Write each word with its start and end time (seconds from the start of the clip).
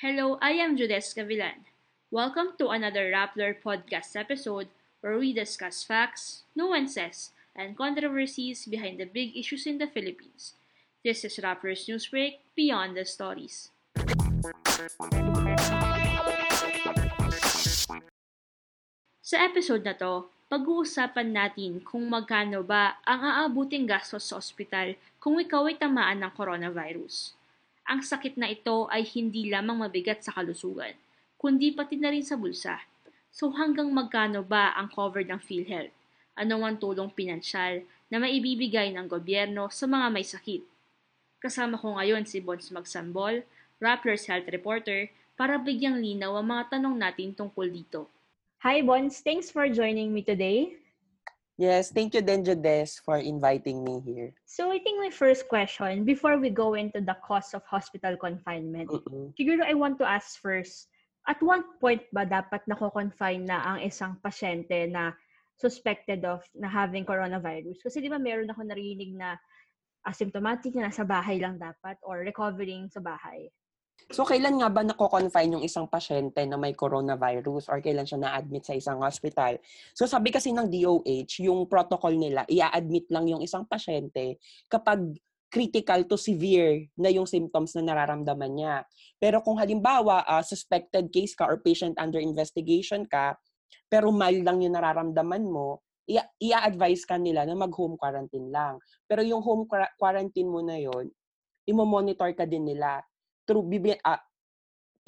Hello, 0.00 0.40
I 0.40 0.56
am 0.56 0.80
Judes 0.80 1.12
Gavilan. 1.12 1.68
Welcome 2.08 2.56
to 2.56 2.72
another 2.72 3.12
Rappler 3.12 3.52
podcast 3.52 4.16
episode 4.16 4.72
where 5.04 5.20
we 5.20 5.36
discuss 5.36 5.84
facts, 5.84 6.48
nuances, 6.56 7.36
and 7.52 7.76
controversies 7.76 8.64
behind 8.64 8.96
the 8.96 9.04
big 9.04 9.36
issues 9.36 9.68
in 9.68 9.76
the 9.76 9.84
Philippines. 9.84 10.56
This 11.04 11.20
is 11.28 11.36
Rappler's 11.36 11.84
Newsbreak 11.84 12.40
Beyond 12.56 12.96
the 12.96 13.04
Stories. 13.04 13.76
Sa 19.20 19.36
episode 19.36 19.84
na 19.84 19.92
to, 20.00 20.32
pag-uusapan 20.48 21.28
natin 21.28 21.84
kung 21.84 22.08
magkano 22.08 22.64
ba 22.64 22.96
ang 23.04 23.20
aabuting 23.20 23.84
gastos 23.84 24.32
sa 24.32 24.40
ospital 24.40 24.96
kung 25.20 25.36
ikaw 25.36 25.68
ay 25.68 25.76
tamaan 25.76 26.24
ng 26.24 26.32
coronavirus. 26.32 27.36
Ang 27.88 28.04
sakit 28.04 28.36
na 28.36 28.50
ito 28.50 28.88
ay 28.90 29.06
hindi 29.16 29.48
lamang 29.48 29.84
mabigat 29.86 30.20
sa 30.20 30.34
kalusugan, 30.36 30.92
kundi 31.40 31.72
pati 31.72 31.96
na 31.96 32.12
rin 32.12 32.24
sa 32.24 32.36
bulsa. 32.36 32.82
So 33.30 33.54
hanggang 33.54 33.94
magkano 33.94 34.42
ba 34.42 34.74
ang 34.74 34.90
cover 34.90 35.22
ng 35.22 35.38
PhilHealth? 35.38 35.94
Ano 36.34 36.60
ang 36.66 36.76
tulong 36.82 37.14
pinansyal 37.14 37.86
na 38.10 38.18
maibibigay 38.18 38.90
ng 38.92 39.06
gobyerno 39.06 39.70
sa 39.70 39.86
mga 39.86 40.06
may 40.10 40.26
sakit? 40.26 40.62
Kasama 41.40 41.80
ko 41.80 41.96
ngayon 41.96 42.28
si 42.28 42.42
Bons 42.42 42.68
Magsambol, 42.68 43.46
Rappler's 43.80 44.28
Health 44.28 44.50
Reporter, 44.52 45.08
para 45.40 45.56
bigyang 45.56 45.96
linaw 45.96 46.36
ang 46.36 46.52
mga 46.52 46.76
tanong 46.76 47.00
natin 47.00 47.32
tungkol 47.32 47.72
dito. 47.72 48.10
Hi, 48.60 48.84
Bons. 48.84 49.24
Thanks 49.24 49.48
for 49.48 49.64
joining 49.72 50.12
me 50.12 50.20
today. 50.20 50.76
Yes, 51.60 51.92
thank 51.92 52.16
you, 52.16 52.24
Denjo 52.24 52.56
Des, 52.56 52.96
for 53.04 53.20
inviting 53.20 53.84
me 53.84 54.00
here. 54.00 54.32
So, 54.48 54.72
I 54.72 54.80
think 54.80 54.96
my 54.96 55.12
first 55.12 55.44
question, 55.44 56.08
before 56.08 56.40
we 56.40 56.48
go 56.48 56.72
into 56.72 57.04
the 57.04 57.20
cost 57.20 57.52
of 57.52 57.60
hospital 57.68 58.16
confinement, 58.16 58.88
Mm-mm. 58.88 59.36
siguro 59.36 59.60
I 59.68 59.76
want 59.76 60.00
to 60.00 60.08
ask 60.08 60.40
first, 60.40 60.88
at 61.28 61.36
one 61.44 61.76
point 61.76 62.00
ba 62.16 62.24
dapat 62.24 62.64
nako-confine 62.64 63.44
na 63.44 63.60
ang 63.60 63.84
isang 63.84 64.16
pasyente 64.24 64.88
na 64.88 65.12
suspected 65.60 66.24
of 66.24 66.40
na 66.56 66.72
having 66.72 67.04
coronavirus? 67.04 67.76
Kasi 67.84 68.00
di 68.00 68.08
ba 68.08 68.16
meron 68.16 68.48
ako 68.48 68.64
narinig 68.64 69.12
na 69.12 69.36
asymptomatic 70.08 70.72
na 70.72 70.88
nasa 70.88 71.04
bahay 71.04 71.36
lang 71.44 71.60
dapat 71.60 72.00
or 72.00 72.24
recovering 72.24 72.88
sa 72.88 73.04
bahay? 73.04 73.52
So, 74.08 74.24
kailan 74.24 74.56
nga 74.56 74.72
ba 74.72 74.80
nako-confine 74.80 75.60
yung 75.60 75.64
isang 75.64 75.84
pasyente 75.84 76.40
na 76.48 76.56
may 76.56 76.72
coronavirus 76.72 77.68
or 77.68 77.84
kailan 77.84 78.08
siya 78.08 78.24
na-admit 78.24 78.64
sa 78.64 78.72
isang 78.72 79.04
hospital? 79.04 79.60
So, 79.92 80.08
sabi 80.08 80.32
kasi 80.32 80.56
ng 80.56 80.72
DOH, 80.72 81.44
yung 81.44 81.68
protocol 81.68 82.16
nila, 82.16 82.48
i-admit 82.48 83.06
lang 83.12 83.28
yung 83.28 83.44
isang 83.44 83.68
pasyente 83.68 84.40
kapag 84.72 85.20
critical 85.50 86.06
to 86.06 86.14
severe 86.14 86.86
na 86.94 87.10
yung 87.10 87.26
symptoms 87.26 87.74
na 87.74 87.90
nararamdaman 87.90 88.52
niya. 88.54 88.76
Pero 89.18 89.42
kung 89.42 89.58
halimbawa, 89.58 90.22
ah, 90.24 90.46
suspected 90.46 91.10
case 91.10 91.34
ka 91.34 91.44
or 91.44 91.58
patient 91.58 91.98
under 91.98 92.22
investigation 92.22 93.02
ka, 93.04 93.34
pero 93.90 94.14
mild 94.14 94.46
lang 94.46 94.62
yung 94.62 94.78
nararamdaman 94.78 95.42
mo, 95.50 95.82
i-advise 96.38 97.06
ka 97.06 97.18
nila 97.18 97.46
na 97.46 97.54
mag-home 97.58 97.98
quarantine 97.98 98.50
lang. 98.50 98.78
Pero 99.06 99.22
yung 99.26 99.42
home 99.42 99.66
qua- 99.66 99.90
quarantine 99.98 100.46
mo 100.46 100.62
na 100.62 100.78
yon, 100.78 101.10
imo-monitor 101.66 102.30
ka 102.34 102.46
din 102.46 102.66
nila 102.66 103.02
through 103.50 103.66
bibi, 103.66 103.98
ah, 104.06 104.22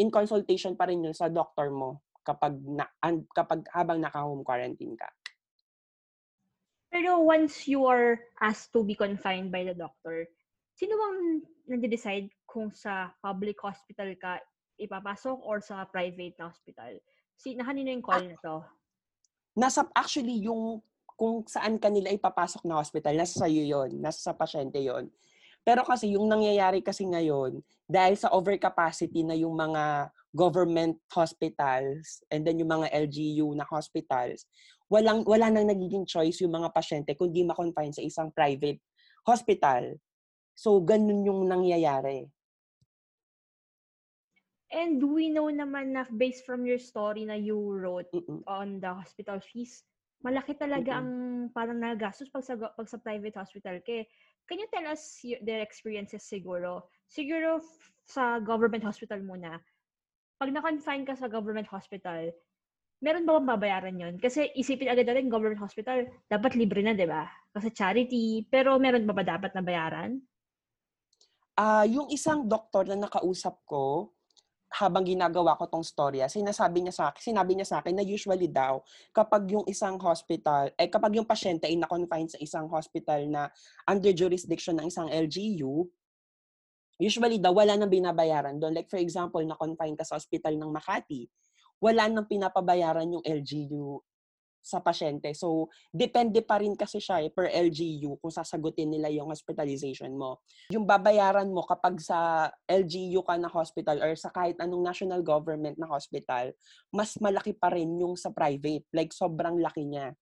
in 0.03 0.11
consultation 0.11 0.75
pa 0.75 0.91
rin 0.91 1.07
yun 1.07 1.15
sa 1.15 1.31
doctor 1.31 1.71
mo 1.71 2.03
kapag 2.27 2.59
na, 2.67 2.91
an, 2.99 3.23
kapag 3.31 3.63
habang 3.71 4.03
naka-home 4.03 4.43
quarantine 4.43 4.99
ka. 4.99 5.07
Pero 6.91 7.23
once 7.23 7.71
you 7.71 7.87
are 7.87 8.19
asked 8.43 8.75
to 8.75 8.83
be 8.83 8.99
confined 8.99 9.55
by 9.55 9.63
the 9.63 9.79
doctor, 9.79 10.27
sino 10.75 10.99
bang 10.99 11.19
nag-decide 11.79 12.27
kung 12.51 12.75
sa 12.75 13.15
public 13.23 13.55
hospital 13.63 14.11
ka 14.19 14.43
ipapasok 14.75 15.39
or 15.47 15.63
sa 15.63 15.87
private 15.87 16.35
na 16.43 16.51
hospital? 16.51 16.99
Si, 17.39 17.55
na 17.55 17.63
kanino 17.63 17.95
yung 17.95 18.03
call 18.03 18.27
na 18.27 18.39
to? 18.43 18.59
Nasa 19.55 19.87
actually 19.95 20.43
yung 20.43 20.83
kung 21.15 21.47
saan 21.47 21.79
kanila 21.79 22.11
ipapasok 22.11 22.67
na 22.67 22.83
hospital, 22.83 23.15
nasa 23.15 23.47
sa'yo 23.47 23.63
yun, 23.63 24.03
nasa 24.03 24.19
sa 24.19 24.35
pasyente 24.35 24.83
yon. 24.83 25.07
Pero 25.63 25.87
kasi 25.87 26.19
yung 26.19 26.27
nangyayari 26.27 26.83
kasi 26.83 27.07
ngayon, 27.07 27.63
dahil 27.87 28.19
sa 28.19 28.35
overcapacity 28.35 29.23
na 29.23 29.39
yung 29.39 29.55
mga 29.55 30.11
government 30.35 30.99
hospitals 31.15 32.25
and 32.35 32.43
then 32.43 32.59
yung 32.59 32.73
mga 32.75 32.91
LGU 32.91 33.55
na 33.55 33.63
hospitals, 33.71 34.43
walang 34.91 35.23
wala 35.23 35.55
nang 35.55 35.71
nagiging 35.71 36.03
choice 36.03 36.43
yung 36.43 36.53
mga 36.53 36.75
pasyente 36.75 37.15
kundi 37.15 37.47
ma-confine 37.47 37.95
sa 37.95 38.03
isang 38.03 38.35
private 38.35 38.83
hospital. 39.23 39.95
So 40.59 40.83
ganun 40.83 41.23
yung 41.23 41.47
nangyayari. 41.47 42.27
And 44.73 45.05
we 45.05 45.29
know 45.29 45.53
naman 45.53 45.93
na 45.93 46.09
based 46.09 46.49
from 46.49 46.65
your 46.65 46.81
story 46.81 47.29
na 47.29 47.37
you 47.37 47.61
wrote 47.61 48.09
Mm-mm. 48.09 48.41
on 48.49 48.81
the 48.81 48.89
hospital 48.89 49.37
fees, 49.37 49.85
malaki 50.25 50.57
talaga 50.57 50.97
Mm-mm. 50.97 50.97
ang 50.97 51.11
parang 51.53 51.77
nagastos 51.77 52.33
pag 52.33 52.41
sa, 52.41 52.57
pag 52.57 52.89
sa 52.89 52.97
private 52.97 53.37
hospital 53.37 53.85
ke. 53.85 54.09
Can 54.47 54.59
you 54.61 54.69
tell 54.69 54.87
us 54.91 55.23
y- 55.23 55.41
their 55.41 55.63
experiences 55.63 56.27
siguro? 56.27 56.91
Siguro 57.07 57.63
sa 58.07 58.43
government 58.43 58.85
hospital 58.85 59.23
muna. 59.23 59.59
Pag 60.37 60.51
na-confine 60.51 61.07
ka 61.07 61.15
sa 61.15 61.31
government 61.31 61.71
hospital, 61.71 62.35
meron 63.03 63.27
ba 63.27 63.39
bang 63.39 63.49
babayaran 63.55 64.03
yon? 64.03 64.15
Kasi 64.19 64.51
isipin 64.59 64.91
agad 64.91 65.07
natin 65.07 65.31
government 65.31 65.63
hospital, 65.63 66.07
dapat 66.27 66.55
libre 66.59 66.83
na, 66.83 66.95
di 66.95 67.07
ba? 67.07 67.27
Kasi 67.55 67.71
charity. 67.71 68.47
Pero 68.51 68.79
meron 68.79 69.07
ba 69.07 69.15
ba 69.15 69.27
dapat 69.27 69.55
na 69.55 69.63
bayaran? 69.63 70.19
Ah, 71.55 71.85
yung 71.85 72.09
isang 72.09 72.49
doktor 72.49 72.89
na 72.89 73.07
nakausap 73.07 73.61
ko 73.69 74.15
habang 74.73 75.05
ginagawa 75.05 75.53
ko 75.61 75.69
tong 75.69 75.85
storya, 75.85 76.33
sinasabi 76.33 76.81
niya 76.81 76.95
sa 76.97 77.05
akin, 77.13 77.33
sinabi 77.33 77.53
niya 77.53 77.69
sa 77.69 77.77
akin 77.85 77.93
na 77.93 78.05
usually 78.05 78.49
daw 78.49 78.81
kapag 79.13 79.45
yung 79.53 79.69
isang 79.69 80.01
hospital, 80.01 80.73
eh 80.81 80.89
kapag 80.89 81.13
yung 81.21 81.29
pasyente 81.29 81.69
ay 81.69 81.77
na-confine 81.77 82.33
sa 82.33 82.41
isang 82.41 82.67
hospital 82.73 83.21
na 83.29 83.53
under 83.85 84.17
jurisdiction 84.17 84.81
ng 84.81 84.89
isang 84.89 85.13
LGU, 85.13 85.85
usually 86.97 87.37
daw 87.37 87.53
wala 87.53 87.77
nang 87.77 87.93
binabayaran 87.93 88.57
doon. 88.57 88.73
Like 88.73 88.89
for 88.89 89.01
example, 89.01 89.45
na-confine 89.45 89.93
ka 89.93 90.09
sa 90.09 90.17
hospital 90.17 90.57
ng 90.57 90.71
Makati, 90.73 91.29
wala 91.83 92.09
nang 92.09 92.25
pinapabayaran 92.25 93.11
yung 93.13 93.25
LGU 93.27 94.01
sa 94.63 94.79
pasyente. 94.79 95.35
So, 95.35 95.69
depende 95.91 96.41
pa 96.47 96.63
rin 96.63 96.79
kasi 96.79 97.03
siya 97.03 97.21
eh, 97.21 97.35
per 97.35 97.51
LGU 97.51 98.23
kung 98.23 98.31
sasagutin 98.31 98.95
nila 98.95 99.11
yung 99.11 99.29
hospitalization 99.29 100.15
mo 100.15 100.39
yung 100.73 100.89
babayaran 100.89 101.53
mo 101.53 101.67
kapag 101.69 102.01
sa 102.01 102.49
LGU 102.65 103.21
ka 103.27 103.37
na 103.37 103.51
hospital 103.53 104.01
or 104.01 104.17
sa 104.17 104.33
kahit 104.33 104.57
anong 104.57 104.81
national 104.81 105.21
government 105.21 105.77
na 105.77 105.85
hospital, 105.85 106.55
mas 106.89 107.19
malaki 107.21 107.53
pa 107.53 107.69
rin 107.69 107.93
yung 108.01 108.17
sa 108.17 108.31
private. 108.33 108.89
Like, 108.95 109.13
sobrang 109.13 109.61
laki 109.61 109.85
niya. 109.85 110.17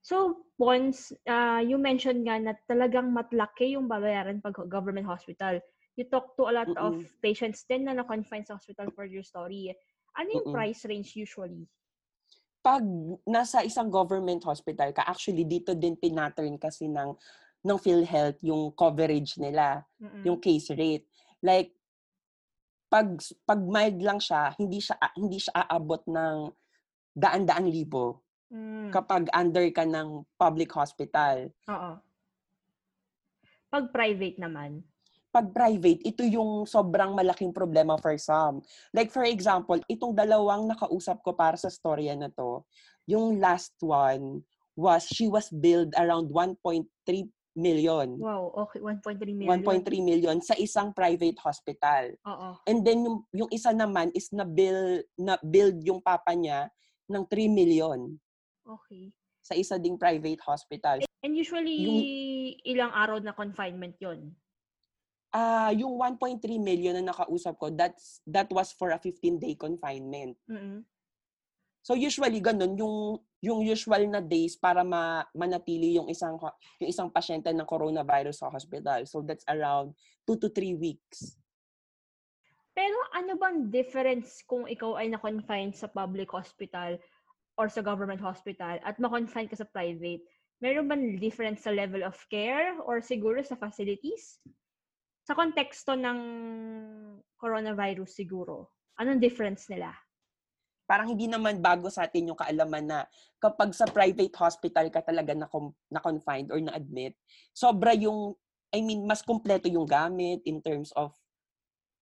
So, 0.00 0.46
Pons, 0.56 1.12
uh, 1.28 1.60
you 1.60 1.76
mentioned 1.76 2.24
nga 2.24 2.40
na 2.40 2.56
talagang 2.64 3.12
matlaki 3.12 3.76
yung 3.76 3.84
babayaran 3.84 4.40
pag 4.40 4.56
government 4.72 5.04
hospital. 5.04 5.60
You 6.00 6.08
talk 6.08 6.32
to 6.40 6.48
a 6.48 6.54
lot 6.54 6.72
of 6.80 6.96
Mm-mm. 6.96 7.20
patients 7.20 7.68
din 7.68 7.84
na 7.84 7.92
na-confine 7.92 8.48
sa 8.48 8.56
hospital 8.56 8.88
for 8.96 9.04
your 9.04 9.24
story. 9.24 9.68
Ano 10.16 10.28
yung 10.32 10.48
Mm-mm. 10.48 10.54
price 10.56 10.88
range 10.88 11.12
usually? 11.12 11.68
Pag 12.60 12.84
nasa 13.24 13.64
isang 13.64 13.88
government 13.88 14.44
hospital 14.44 14.92
ka, 14.92 15.04
actually, 15.08 15.48
dito 15.48 15.72
din 15.72 15.96
pinattern 15.96 16.60
kasi 16.60 16.92
ng, 16.92 17.16
ng 17.64 17.78
PhilHealth 17.80 18.36
yung 18.44 18.72
coverage 18.76 19.40
nila, 19.40 19.80
Mm-mm. 19.96 20.28
yung 20.28 20.36
case 20.36 20.68
rate. 20.76 21.08
Like, 21.40 21.72
pag, 22.92 23.16
pag 23.48 23.60
mild 23.64 24.04
lang 24.04 24.20
siya, 24.20 24.52
hindi 24.60 24.82
siya, 24.82 24.98
hindi 25.16 25.40
siya 25.40 25.56
aabot 25.56 26.04
ng 26.04 26.36
daan-daang 27.16 27.68
libo 27.68 28.24
Mm, 28.50 28.90
kapag 28.90 29.30
under 29.30 29.62
ka 29.70 29.86
ng 29.86 30.26
public 30.34 30.74
hospital. 30.74 31.54
Oo. 31.70 31.92
Pag 33.70 33.84
private 33.94 34.42
naman. 34.42 34.82
Pag 35.30 35.46
private, 35.54 36.02
ito 36.02 36.26
yung 36.26 36.66
sobrang 36.66 37.14
malaking 37.14 37.54
problema 37.54 37.94
for 38.02 38.18
some. 38.18 38.60
Like 38.90 39.14
for 39.14 39.22
example, 39.22 39.78
itong 39.86 40.18
dalawang 40.18 40.66
nakausap 40.66 41.22
ko 41.22 41.32
para 41.34 41.54
sa 41.54 41.70
storya 41.70 42.18
na 42.18 42.28
to, 42.34 42.66
yung 43.06 43.38
last 43.38 43.74
one 43.78 44.42
was, 44.74 45.06
she 45.06 45.30
was 45.30 45.46
billed 45.50 45.94
around 45.94 46.34
1.3 46.34 46.86
million. 47.54 48.18
Wow, 48.18 48.54
okay. 48.66 48.82
1.3 48.82 49.22
million. 49.34 49.62
1.3 49.62 49.86
million 50.02 50.36
sa 50.42 50.58
isang 50.58 50.90
private 50.90 51.38
hospital. 51.38 52.14
Oo. 52.26 52.48
And 52.66 52.82
then 52.82 53.06
yung, 53.06 53.18
yung 53.30 53.50
isa 53.54 53.70
naman 53.70 54.10
is 54.14 54.30
na 54.34 54.42
bill 54.42 55.02
na 55.14 55.38
build 55.42 55.78
yung 55.86 56.02
papa 56.02 56.34
niya 56.34 56.70
ng 57.06 57.22
3 57.26 57.50
million 57.50 58.18
Okay. 58.66 59.10
sa 59.42 59.58
isa 59.58 59.78
ding 59.82 59.98
private 59.98 60.38
hospital. 60.46 61.02
And 61.26 61.34
usually, 61.34 61.74
ilang 62.62 62.94
araw 62.94 63.18
na 63.18 63.34
confinement 63.34 63.98
yon 63.98 64.30
Ah, 65.30 65.70
yung 65.70 65.94
1.3 65.94 66.42
million 66.58 66.98
na 66.98 67.14
nakausap 67.14 67.54
ko, 67.54 67.70
that's 67.70 68.18
that 68.26 68.50
was 68.50 68.74
for 68.74 68.90
a 68.90 68.98
15-day 68.98 69.54
confinement. 69.54 70.34
mm 70.50 70.82
So 71.80 71.96
usually 71.96 72.44
ganun 72.44 72.76
yung 72.76 73.24
yung 73.40 73.64
usual 73.64 74.04
na 74.04 74.20
days 74.20 74.52
para 74.52 74.84
ma, 74.84 75.24
manatili 75.32 75.96
yung 75.96 76.12
isang 76.12 76.36
yung 76.76 76.90
isang 76.92 77.08
pasyente 77.08 77.48
ng 77.48 77.64
coronavirus 77.64 78.44
sa 78.44 78.52
hospital. 78.52 79.08
So 79.08 79.24
that's 79.24 79.44
around 79.48 79.96
2 80.28 80.36
to 80.44 80.48
3 80.52 80.76
weeks. 80.76 81.40
Pero 82.76 82.96
ano 83.16 83.32
bang 83.40 83.72
difference 83.72 84.44
kung 84.44 84.68
ikaw 84.68 85.00
ay 85.00 85.08
na-confine 85.08 85.72
sa 85.72 85.88
public 85.88 86.28
hospital 86.28 87.00
or 87.56 87.72
sa 87.72 87.80
government 87.80 88.20
hospital 88.20 88.76
at 88.84 89.00
ma-confine 89.00 89.48
ka 89.48 89.56
sa 89.56 89.68
private? 89.68 90.20
Meron 90.60 90.84
bang 90.84 91.16
difference 91.16 91.64
sa 91.64 91.72
level 91.72 92.04
of 92.04 92.16
care 92.28 92.76
or 92.84 93.00
siguro 93.00 93.40
sa 93.40 93.56
facilities? 93.56 94.36
Sa 95.24 95.36
konteksto 95.36 95.94
ng 95.94 96.18
coronavirus 97.36 98.10
siguro, 98.10 98.72
anong 99.00 99.20
difference 99.20 99.68
nila? 99.68 99.92
Parang 100.90 101.06
hindi 101.06 101.30
naman 101.30 101.62
bago 101.62 101.86
sa 101.86 102.10
atin 102.10 102.34
yung 102.34 102.40
kaalaman 102.40 102.82
na 102.82 102.98
kapag 103.38 103.70
sa 103.70 103.86
private 103.86 104.34
hospital 104.34 104.90
ka 104.90 105.06
talaga 105.06 105.38
na, 105.38 105.46
na 105.86 106.00
confined 106.02 106.50
or 106.50 106.58
na 106.58 106.74
admit, 106.74 107.14
sobra 107.54 107.94
yung 107.94 108.34
I 108.74 108.82
mean 108.82 109.06
mas 109.06 109.22
kumpleto 109.22 109.70
yung 109.70 109.86
gamit 109.86 110.42
in 110.46 110.58
terms 110.62 110.90
of 110.98 111.14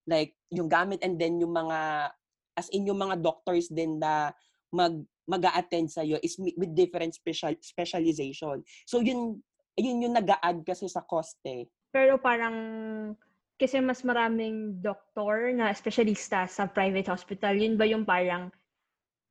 like 0.09 0.33
yung 0.49 0.69
gamit 0.69 1.01
and 1.05 1.21
then 1.21 1.37
yung 1.37 1.53
mga 1.53 2.09
as 2.57 2.69
in 2.73 2.89
yung 2.89 2.97
mga 2.97 3.21
doctors 3.21 3.69
din 3.69 4.01
na 4.01 4.33
mag 4.73 4.97
mag-a-attend 5.29 5.93
sa 5.93 6.01
iyo 6.01 6.17
is 6.25 6.33
with 6.41 6.73
different 6.73 7.13
special 7.13 7.53
specialization. 7.61 8.65
So 8.89 9.05
yun 9.05 9.37
yun 9.77 10.01
yung 10.01 10.17
nag-a-add 10.17 10.65
kasi 10.65 10.89
sa 10.89 11.05
cost 11.05 11.37
eh. 11.45 11.69
Pero 11.89 12.21
parang 12.21 12.55
kasi 13.59 13.83
mas 13.83 13.99
maraming 14.07 14.79
doktor 14.79 15.51
na 15.51 15.75
specialista 15.75 16.47
sa 16.47 16.69
private 16.69 17.11
hospital, 17.11 17.53
yun 17.59 17.75
ba 17.75 17.83
yung 17.83 18.07
parang 18.07 18.47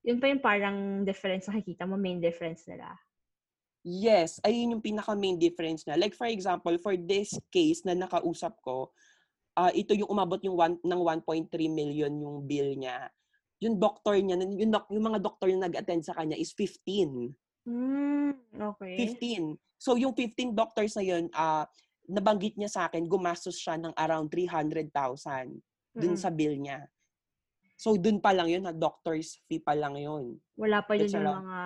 yun 0.05 0.21
pa 0.21 0.29
yung 0.29 0.43
parang 0.45 0.77
difference 1.03 1.49
nakikita 1.49 1.89
mo, 1.89 1.97
main 1.97 2.21
difference 2.21 2.69
nila? 2.69 2.93
Yes, 3.87 4.37
ayun 4.45 4.77
yung 4.77 4.85
pinaka 4.85 5.17
main 5.17 5.41
difference 5.41 5.89
na. 5.89 5.97
Like 5.97 6.13
for 6.13 6.29
example, 6.29 6.77
for 6.83 6.93
this 6.99 7.33
case 7.49 7.87
na 7.89 7.97
nakausap 7.97 8.61
ko, 8.61 8.93
uh, 9.57 9.73
ito 9.73 9.97
yung 9.97 10.11
umabot 10.13 10.39
yung 10.45 10.57
one, 10.59 10.77
ng 10.83 11.03
1.3 11.25 11.49
million 11.73 12.13
yung 12.13 12.45
bill 12.45 12.77
niya. 12.77 13.09
Yung 13.65 13.81
doctor 13.81 14.15
niya, 14.21 14.39
yung, 14.39 14.71
yung 14.71 15.05
mga 15.09 15.19
doctor 15.25 15.49
na 15.51 15.67
nag-attend 15.67 16.05
sa 16.05 16.15
kanya 16.15 16.37
is 16.37 16.53
15. 16.53 17.33
Mm, 17.67 18.33
okay. 18.77 18.95
15. 19.19 19.57
So 19.81 19.97
yung 19.97 20.13
15 20.15 20.53
doctors 20.55 20.95
na 20.95 21.05
yun, 21.07 21.27
uh, 21.33 21.65
nabanggit 22.09 22.57
niya 22.57 22.73
sa 22.73 22.89
akin, 22.89 23.05
gumastos 23.05 23.61
siya 23.61 23.77
ng 23.77 23.93
around 23.95 24.33
300,000 24.33 24.89
dun 24.89 25.61
mm-hmm. 25.95 26.17
sa 26.17 26.33
bill 26.33 26.57
niya. 26.57 26.89
So, 27.79 27.95
dun 27.95 28.19
pa 28.19 28.35
lang 28.35 28.51
yun, 28.51 28.67
ha, 28.67 28.75
doctor's 28.75 29.39
fee 29.47 29.63
pa 29.63 29.77
lang 29.77 29.95
yun. 29.95 30.41
Wala 30.59 30.83
pa 30.83 30.99
yun 30.99 31.13
yung 31.13 31.31
mga 31.47 31.61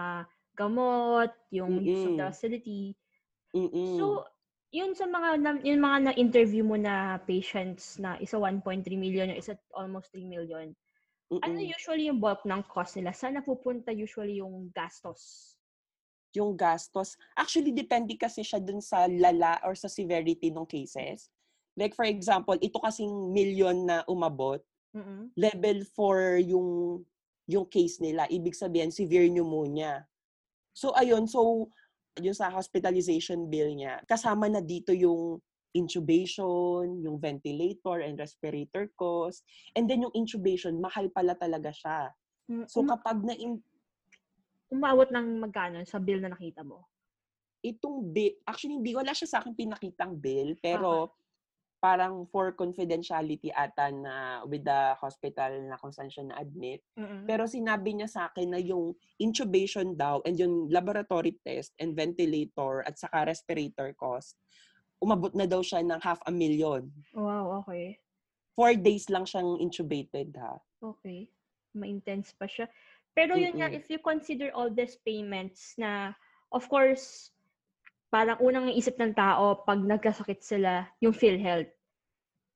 gamot, 0.52 1.30
yung 1.54 1.80
mm-hmm. 1.80 1.88
use 1.88 2.04
of 2.04 2.14
the 2.18 2.26
facility. 2.28 2.84
Mm-hmm. 3.56 3.96
So, 3.96 4.26
yun 4.72 4.92
sa 4.96 5.04
mga 5.04 5.62
yung 5.68 5.80
mga 5.84 5.98
na-interview 6.10 6.64
mo 6.64 6.76
na 6.80 7.20
patients 7.24 8.00
na 8.00 8.16
isa 8.20 8.36
1.3 8.36 8.84
million, 8.96 9.32
yung 9.32 9.40
isa 9.40 9.56
almost 9.72 10.12
3 10.12 10.26
million. 10.26 10.72
Mm-mm. 11.32 11.44
Ano 11.44 11.64
usually 11.64 12.12
yung 12.12 12.20
bulk 12.20 12.44
ng 12.44 12.60
cost 12.68 13.00
nila? 13.00 13.16
Saan 13.16 13.40
napupunta 13.40 13.88
usually 13.88 14.40
yung 14.40 14.68
gastos? 14.72 15.54
Yung 16.32 16.56
gastos, 16.56 17.20
actually 17.36 17.72
depende 17.72 18.16
kasi 18.16 18.40
siya 18.40 18.60
dun 18.60 18.80
sa 18.80 19.04
lala 19.04 19.60
or 19.64 19.76
sa 19.76 19.88
severity 19.88 20.48
ng 20.48 20.64
cases. 20.64 21.28
Like 21.76 21.92
for 21.92 22.08
example, 22.08 22.56
ito 22.60 22.80
kasing 22.80 23.32
million 23.32 23.84
na 23.84 24.04
umabot, 24.08 24.60
Mm-mm. 24.92 25.32
level 25.36 25.78
4 25.96 26.52
yung 26.52 27.00
yung 27.48 27.66
case 27.68 27.98
nila. 27.98 28.28
Ibig 28.30 28.54
sabihin, 28.54 28.94
severe 28.94 29.26
pneumonia. 29.28 30.06
So, 30.72 30.94
ayun. 30.96 31.28
So, 31.28 31.68
yung 32.20 32.36
sa 32.36 32.48
hospitalization 32.52 33.48
bill 33.48 33.72
niya, 33.76 34.00
kasama 34.08 34.48
na 34.48 34.60
dito 34.60 34.92
yung 34.92 35.40
intubation, 35.72 37.00
yung 37.00 37.16
ventilator 37.16 38.04
and 38.04 38.20
respirator 38.20 38.88
cost. 38.96 39.44
And 39.72 39.88
then 39.88 40.04
yung 40.04 40.12
intubation, 40.12 40.80
mahal 40.80 41.08
pala 41.12 41.32
talaga 41.36 41.72
siya. 41.72 42.12
Mm, 42.48 42.66
so, 42.68 42.84
um, 42.84 42.88
kapag 42.92 43.24
na... 43.24 43.32
Umawat 44.72 45.12
ng 45.12 45.36
magkano 45.36 45.84
sa 45.84 46.00
bill 46.00 46.24
na 46.24 46.32
nakita 46.32 46.64
mo? 46.64 46.88
Itong 47.60 48.10
bill, 48.10 48.40
actually, 48.48 48.80
hindi 48.80 48.96
wala 48.96 49.12
siya 49.12 49.28
sa 49.28 49.38
akin 49.44 49.52
pinakitang 49.52 50.16
bill, 50.16 50.56
pero 50.58 51.12
okay 51.12 51.20
parang 51.82 52.30
for 52.30 52.54
confidentiality 52.54 53.50
ata 53.50 53.90
na 53.90 54.46
with 54.46 54.62
the 54.62 54.94
hospital 55.02 55.50
na 55.66 55.74
kung 55.74 55.90
saan 55.90 56.06
siya 56.06 56.30
na-admit. 56.30 56.78
Mm-hmm. 56.94 57.26
Pero 57.26 57.42
sinabi 57.50 57.98
niya 57.98 58.06
sa 58.06 58.30
akin 58.30 58.54
na 58.54 58.62
yung 58.62 58.94
intubation 59.18 59.98
daw 59.98 60.22
and 60.22 60.38
yung 60.38 60.70
laboratory 60.70 61.34
test 61.42 61.74
and 61.82 61.98
ventilator 61.98 62.86
at 62.86 62.94
saka 62.94 63.26
respirator 63.26 63.90
cost, 63.98 64.38
umabot 65.02 65.34
na 65.34 65.42
daw 65.42 65.58
siya 65.58 65.82
ng 65.82 65.98
half 65.98 66.22
a 66.22 66.30
million. 66.30 66.86
Wow, 67.18 67.66
okay. 67.66 67.98
Four 68.54 68.78
days 68.78 69.10
lang 69.10 69.26
siyang 69.26 69.58
intubated 69.58 70.38
ha. 70.38 70.62
Okay. 70.78 71.26
Ma-intense 71.74 72.30
pa 72.38 72.46
siya. 72.46 72.70
Pero 73.12 73.36
yun 73.36 73.60
nga, 73.60 73.68
if 73.68 73.88
you 73.92 74.00
consider 74.00 74.48
all 74.56 74.72
these 74.72 74.96
payments 75.04 75.76
na, 75.76 76.16
of 76.48 76.64
course, 76.72 77.32
parang 78.08 78.40
unang 78.40 78.72
isip 78.72 78.96
ng 78.96 79.12
tao 79.12 79.64
pag 79.64 79.80
nagkasakit 79.80 80.40
sila, 80.40 80.88
yung 81.00 81.12
PhilHealth. 81.12 81.68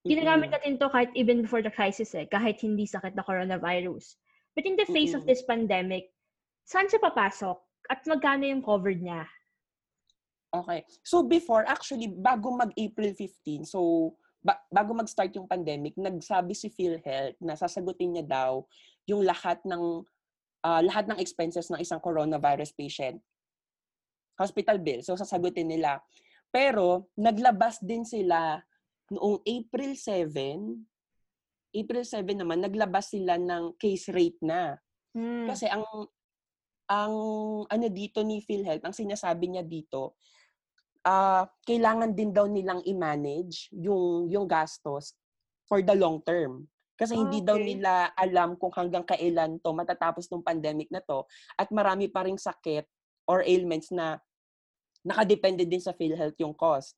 Ginagamit 0.06 0.54
natin 0.54 0.78
to 0.78 0.88
kahit 0.88 1.10
even 1.18 1.42
before 1.42 1.60
the 1.60 1.72
crisis 1.72 2.14
eh, 2.14 2.28
kahit 2.30 2.62
hindi 2.62 2.86
sakit 2.86 3.16
na 3.18 3.26
coronavirus. 3.26 4.16
But 4.54 4.64
in 4.64 4.78
the 4.78 4.88
face 4.88 5.12
mm-hmm. 5.12 5.24
of 5.24 5.28
this 5.28 5.44
pandemic, 5.44 6.08
saan 6.64 6.88
siya 6.88 7.02
papasok? 7.02 7.58
At 7.92 8.02
magkano 8.06 8.48
yung 8.48 8.64
covered 8.64 9.02
niya? 9.02 9.28
Okay. 10.54 10.86
So 11.04 11.26
before, 11.26 11.66
actually, 11.68 12.08
bago 12.08 12.54
mag-April 12.54 13.12
15, 13.12 13.66
so 13.68 14.12
ba- 14.40 14.62
bago 14.70 14.94
mag-start 14.94 15.34
yung 15.36 15.50
pandemic, 15.50 15.98
nagsabi 15.98 16.54
si 16.54 16.70
PhilHealth 16.70 17.36
na 17.42 17.58
sasagutin 17.58 18.16
niya 18.16 18.24
daw 18.24 18.64
yung 19.10 19.26
lahat 19.26 19.58
ng 19.66 20.06
uh, 20.66 20.82
lahat 20.82 21.06
ng 21.06 21.22
expenses 21.22 21.70
ng 21.70 21.78
isang 21.78 22.02
coronavirus 22.02 22.74
patient 22.74 23.22
hospital 24.36 24.76
bill. 24.82 25.00
So, 25.00 25.16
sasagutin 25.16 25.72
nila. 25.72 26.02
Pero, 26.52 27.08
naglabas 27.16 27.80
din 27.80 28.04
sila 28.04 28.60
noong 29.08 29.40
April 29.46 29.96
7, 29.96 30.36
April 31.72 32.04
7 32.04 32.36
naman, 32.36 32.60
naglabas 32.60 33.12
sila 33.16 33.40
ng 33.40 33.76
case 33.80 34.12
rate 34.12 34.40
na. 34.44 34.76
Hmm. 35.16 35.48
Kasi 35.48 35.68
ang 35.68 35.84
ang 36.86 37.14
ano 37.66 37.86
dito 37.90 38.22
ni 38.22 38.38
PhilHealth, 38.38 38.84
ang 38.86 38.94
sinasabi 38.94 39.50
niya 39.50 39.64
dito, 39.66 40.20
uh, 41.02 41.42
kailangan 41.66 42.14
din 42.14 42.30
daw 42.30 42.46
nilang 42.46 42.84
i-manage 42.86 43.72
yung 43.74 44.30
yung 44.30 44.46
gastos 44.46 45.16
for 45.66 45.82
the 45.82 45.96
long 45.96 46.22
term. 46.22 46.68
Kasi 46.96 47.12
hindi 47.12 47.44
okay. 47.44 47.48
daw 47.48 47.56
nila 47.60 47.92
alam 48.16 48.56
kung 48.56 48.72
hanggang 48.72 49.04
kailan 49.04 49.60
to 49.60 49.70
matatapos 49.76 50.32
ng 50.32 50.40
pandemic 50.40 50.88
na 50.88 51.04
to 51.04 51.28
at 51.60 51.68
marami 51.68 52.08
pa 52.08 52.24
ring 52.24 52.40
sakit 52.40 52.88
or 53.28 53.44
ailments 53.44 53.92
na 53.92 54.16
nakadepende 55.04 55.68
din 55.68 55.80
sa 55.80 55.92
PhilHealth 55.92 56.40
yung 56.40 56.56
cost. 56.56 56.96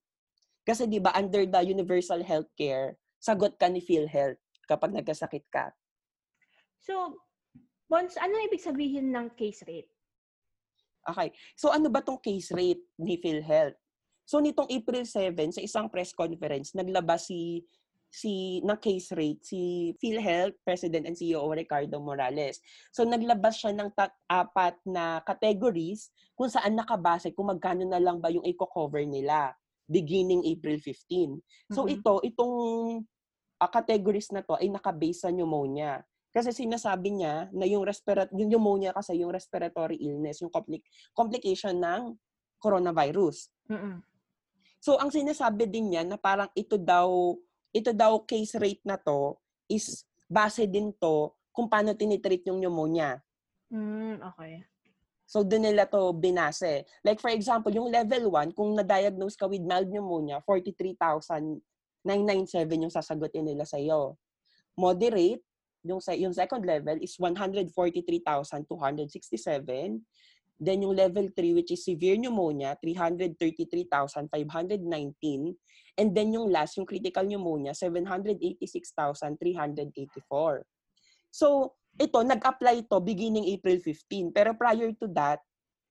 Kasi 0.62 0.86
'di 0.86 1.02
ba 1.02 1.10
under 1.18 1.44
the 1.44 1.60
universal 1.66 2.22
healthcare, 2.22 2.94
sagot 3.18 3.58
ka 3.58 3.66
ni 3.66 3.82
PhilHealth 3.82 4.38
kapag 4.70 4.94
nagkasakit 4.94 5.44
ka. 5.50 5.74
So, 6.78 7.18
Bons, 7.88 8.20
ano 8.20 8.36
ibig 8.44 8.60
sabihin 8.60 9.08
ng 9.10 9.32
case 9.32 9.64
rate? 9.64 9.88
Okay. 11.08 11.32
So 11.56 11.72
ano 11.72 11.88
ba 11.88 12.04
tong 12.04 12.20
case 12.20 12.52
rate 12.52 12.84
ni 13.00 13.16
PhilHealth? 13.16 13.80
So 14.28 14.44
nitong 14.44 14.68
April 14.68 15.08
7 15.08 15.56
sa 15.56 15.64
isang 15.64 15.88
press 15.88 16.12
conference 16.12 16.76
naglabas 16.76 17.32
si 17.32 17.64
si 18.08 18.64
na 18.64 18.80
case 18.80 19.12
rate 19.12 19.44
si 19.44 19.92
PhilHealth 20.00 20.56
President 20.64 21.04
and 21.04 21.16
CEO 21.16 21.44
Ricardo 21.52 22.00
Morales. 22.00 22.60
So 22.90 23.04
naglabas 23.04 23.60
siya 23.60 23.76
ng 23.76 23.92
tat 23.92 24.16
apat 24.26 24.80
na 24.88 25.20
categories 25.22 26.08
kung 26.32 26.48
saan 26.48 26.74
nakabase 26.74 27.36
kung 27.36 27.52
magkano 27.52 27.84
na 27.84 28.00
lang 28.00 28.18
ba 28.18 28.32
yung 28.32 28.44
i-cover 28.48 29.04
nila 29.04 29.52
beginning 29.88 30.44
April 30.44 30.80
15. 30.80 31.40
So 31.72 31.84
mm-hmm. 31.84 31.94
ito 32.00 32.12
itong 32.24 32.54
uh, 33.60 33.70
categories 33.72 34.32
na 34.32 34.44
to 34.44 34.56
ay 34.56 34.72
nakabase 34.72 35.24
sa 35.24 35.32
pneumonia. 35.32 36.00
Kasi 36.28 36.52
sinasabi 36.52 37.18
niya 37.18 37.48
na 37.56 37.64
yung 37.64 37.84
respirat 37.84 38.28
yung 38.36 38.52
pneumonia 38.52 38.92
kasi 38.92 39.16
yung 39.20 39.32
respiratory 39.32 39.96
illness, 40.00 40.44
yung 40.44 40.52
compli- 40.52 40.84
complication 41.16 41.76
ng 41.80 42.16
coronavirus. 42.60 43.48
Mm-hmm. 43.68 43.96
So 44.78 44.96
ang 45.00 45.10
sinasabi 45.10 45.66
din 45.66 45.90
niya 45.92 46.06
na 46.06 46.16
parang 46.20 46.48
ito 46.54 46.78
daw 46.78 47.34
ito 47.72 47.92
daw 47.92 48.24
case 48.24 48.56
rate 48.56 48.80
na 48.84 48.96
to 48.96 49.36
is 49.68 50.04
base 50.28 50.66
din 50.68 50.92
to 50.96 51.32
kung 51.52 51.68
paano 51.68 51.96
tinitreat 51.96 52.46
yung 52.48 52.60
pneumonia. 52.62 53.20
Mm, 53.68 54.22
okay. 54.32 54.64
So, 55.28 55.44
doon 55.44 55.68
nila 55.68 55.84
to 55.84 56.16
binase. 56.16 56.88
Like, 57.04 57.20
for 57.20 57.28
example, 57.28 57.68
yung 57.68 57.92
level 57.92 58.32
1, 58.32 58.56
kung 58.56 58.72
na-diagnose 58.72 59.36
ka 59.36 59.44
with 59.44 59.60
mild 59.60 59.92
pneumonia, 59.92 60.40
43,997 60.40 61.60
yung 62.80 62.88
sasagutin 62.88 63.44
nila 63.44 63.68
sa 63.68 63.76
iyo. 63.76 64.16
Moderate, 64.72 65.44
yung, 65.84 66.00
yung 66.16 66.32
second 66.32 66.64
level 66.64 66.96
is 67.04 67.12
143,267. 67.20 70.00
Then 70.58 70.82
yung 70.82 70.98
level 70.98 71.30
3 71.30 71.54
which 71.54 71.70
is 71.70 71.86
severe 71.86 72.18
pneumonia, 72.18 72.74
333,519. 72.82 75.54
And 75.98 76.14
then 76.14 76.32
yung 76.34 76.50
last, 76.50 76.76
yung 76.78 76.86
critical 76.86 77.22
pneumonia, 77.22 77.74
786,384. 77.78 80.66
So, 81.30 81.74
ito, 81.98 82.22
nag-apply 82.22 82.86
ito 82.86 82.98
beginning 82.98 83.46
April 83.54 83.78
15. 83.82 84.34
Pero 84.34 84.54
prior 84.58 84.90
to 84.98 85.06
that, 85.14 85.38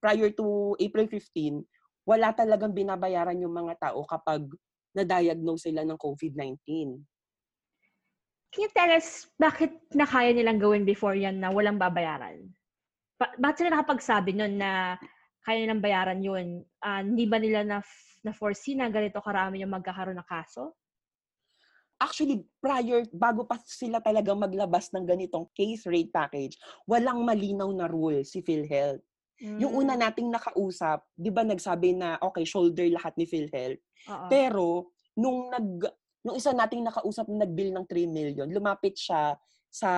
prior 0.03 0.31
to 0.35 0.75
April 0.79 1.07
15, 1.07 1.63
wala 2.07 2.31
talagang 2.31 2.71
binabayaran 2.71 3.39
yung 3.39 3.51
mga 3.51 3.91
tao 3.91 4.03
kapag 4.07 4.47
na-diagnose 4.95 5.71
sila 5.71 5.83
ng 5.83 5.99
COVID-19. 5.99 6.55
Can 8.47 8.63
you 8.63 8.71
tell 8.71 8.89
us 8.89 9.27
bakit 9.35 9.75
na 9.91 10.07
kaya 10.07 10.31
nilang 10.31 10.57
gawin 10.57 10.87
before 10.87 11.13
yan 11.13 11.43
na 11.43 11.51
walang 11.51 11.75
babayaran? 11.75 12.47
Ba- 13.19 13.33
bakit 13.41 13.57
sila 13.65 13.73
nakapagsabi 13.73 14.31
nun 14.37 14.53
na 14.61 14.71
kaya 15.45 15.57
nilang 15.63 15.81
bayaran 15.85 16.19
yun? 16.21 16.47
Ah, 16.87 17.01
hindi 17.01 17.25
ba 17.25 17.37
nila 17.41 17.61
na, 17.65 17.77
na-foresee 18.25 18.75
na 18.77 18.89
ganito 18.93 19.19
karami 19.27 19.61
yung 19.63 19.73
magkakaroon 19.73 20.17
ng 20.19 20.29
kaso? 20.33 20.63
Actually, 21.97 22.45
prior, 22.61 23.09
bago 23.09 23.41
pa 23.49 23.57
sila 23.65 23.97
talagang 23.97 24.37
maglabas 24.37 24.93
ng 24.93 25.01
ganitong 25.01 25.49
case 25.57 25.89
rate 25.89 26.13
package, 26.13 26.53
walang 26.85 27.25
malinaw 27.25 27.65
na 27.73 27.89
rule 27.89 28.21
si 28.21 28.45
PhilHealth. 28.45 29.01
Yung 29.57 29.73
una 29.73 29.93
Mm, 29.93 29.97
nating 29.97 30.29
nakausap, 30.29 31.09
'di 31.17 31.29
ba 31.33 31.41
nagsabi 31.41 31.97
na 31.97 32.21
okay, 32.21 32.45
shoulder 32.45 32.85
lahat 32.93 33.17
ni 33.17 33.25
PhilHealth. 33.25 33.81
oo. 34.07 34.33
Pero 34.33 34.93
nung 35.17 35.49
nag 35.49 35.89
nung 36.21 36.37
isa 36.37 36.53
nating 36.53 36.85
nakausap 36.85 37.25
na 37.33 37.45
nag-bill 37.45 37.73
ng 37.73 37.85
3 37.89 38.05
million, 38.05 38.45
lumapit 38.49 38.93
siya 38.97 39.33
sa 39.69 39.89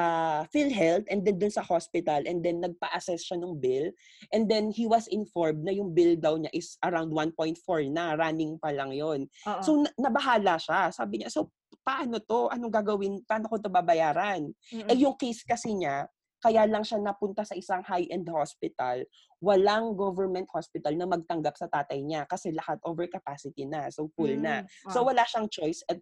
PhilHealth 0.51 1.07
and 1.07 1.23
then 1.23 1.39
dun 1.39 1.53
sa 1.53 1.63
hospital 1.63 2.19
and 2.25 2.41
then 2.43 2.59
nagpa-assess 2.59 3.23
siya 3.23 3.39
ng 3.39 3.57
bill 3.61 3.88
and 4.33 4.49
then 4.49 4.73
he 4.73 4.83
was 4.89 5.07
informed 5.07 5.63
na 5.63 5.71
yung 5.71 5.93
bill 5.95 6.17
daw 6.19 6.35
niya 6.35 6.51
is 6.51 6.75
around 6.83 7.13
1.4 7.13 7.55
na 7.93 8.17
running 8.17 8.57
pa 8.59 8.73
lang 8.75 8.91
yon. 8.91 9.29
So 9.63 9.79
na- 9.79 9.95
nabahala 9.95 10.59
siya. 10.59 10.91
Sabi 10.91 11.21
niya, 11.23 11.31
so 11.31 11.53
paano 11.85 12.19
to? 12.19 12.49
Anong 12.51 12.73
gagawin? 12.73 13.23
Paano 13.23 13.47
ko 13.47 13.55
to 13.61 13.71
babayaran? 13.71 14.51
Mm-mm. 14.73 14.89
Eh 14.89 14.97
yung 14.99 15.15
case 15.15 15.45
kasi 15.47 15.71
niya, 15.71 16.09
kaya 16.39 16.63
lang 16.63 16.83
siya 16.88 16.99
napunta 17.03 17.43
sa 17.43 17.51
isang 17.55 17.83
high-end 17.83 18.27
hospital, 18.31 19.03
walang 19.43 19.91
government 19.95 20.47
hospital 20.51 20.95
na 20.95 21.03
magtanggap 21.03 21.55
sa 21.59 21.67
tatay 21.67 21.99
niya 21.99 22.23
kasi 22.27 22.55
lahat 22.55 22.79
overcapacity 22.83 23.67
na, 23.67 23.91
so 23.91 24.07
full 24.15 24.31
na. 24.39 24.63
Mm, 24.63 24.91
So 24.91 25.03
oo. 25.03 25.11
wala 25.11 25.27
siyang 25.27 25.51
choice 25.51 25.83
at 25.88 25.99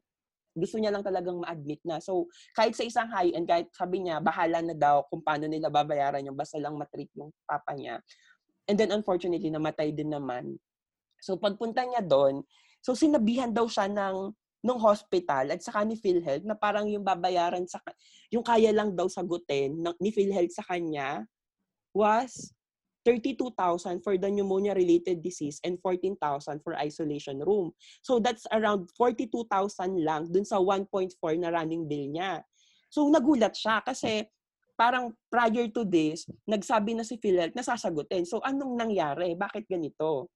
gusto 0.58 0.82
niya 0.82 0.90
lang 0.90 1.06
talagang 1.06 1.38
ma-admit 1.38 1.80
na. 1.86 2.02
So 2.02 2.26
kahit 2.58 2.74
sa 2.74 2.84
isang 2.84 3.08
high-end, 3.14 3.46
kahit 3.46 3.70
sabi 3.72 4.02
niya, 4.02 4.18
bahala 4.18 4.66
na 4.66 4.74
daw 4.74 5.06
kung 5.08 5.22
paano 5.22 5.46
nila 5.46 5.70
babayaran 5.70 6.26
yung 6.26 6.36
basta 6.36 6.58
lang 6.58 6.74
matreat 6.74 7.14
yung 7.14 7.30
papa 7.46 7.78
niya. 7.78 8.02
And 8.66 8.76
then 8.76 8.92
unfortunately, 8.92 9.48
namatay 9.54 9.94
din 9.94 10.12
naman. 10.12 10.58
So 11.22 11.38
pagpunta 11.38 11.86
niya 11.86 12.02
doon, 12.02 12.42
so 12.82 12.98
sinabihan 12.98 13.54
daw 13.54 13.70
siya 13.70 13.88
ng 13.88 14.34
nung 14.66 14.82
hospital 14.82 15.54
at 15.54 15.62
saka 15.62 15.86
ni 15.86 15.96
PhilHealth 15.96 16.44
na 16.44 16.58
parang 16.58 16.90
yung 16.90 17.06
babayaran 17.06 17.64
sa 17.70 17.78
yung 18.34 18.42
kaya 18.42 18.74
lang 18.74 18.98
daw 18.98 19.06
sagutin 19.06 19.78
ng, 19.80 19.96
ni 20.02 20.10
PhilHealth 20.10 20.52
sa 20.52 20.66
kanya 20.66 21.24
was 21.94 22.57
32,000 23.08 24.04
for 24.04 24.20
the 24.20 24.28
pneumonia-related 24.28 25.24
disease 25.24 25.64
and 25.64 25.80
14,000 25.80 26.60
for 26.60 26.76
isolation 26.76 27.40
room. 27.40 27.72
So 28.04 28.20
that's 28.20 28.44
around 28.52 28.92
42,000 29.00 29.48
lang 30.04 30.28
dun 30.28 30.44
sa 30.44 30.60
1.4 30.60 31.16
na 31.40 31.56
running 31.56 31.88
bill 31.88 32.12
niya. 32.12 32.44
So 32.92 33.08
nagulat 33.08 33.56
siya 33.56 33.80
kasi 33.80 34.28
parang 34.76 35.16
prior 35.32 35.72
to 35.72 35.88
this, 35.88 36.28
nagsabi 36.44 37.00
na 37.00 37.08
si 37.08 37.16
PhilHealth 37.16 37.56
na 37.56 37.64
sasagutin. 37.64 38.28
So 38.28 38.44
anong 38.44 38.76
nangyari? 38.76 39.40
Bakit 39.40 39.72
ganito? 39.72 40.28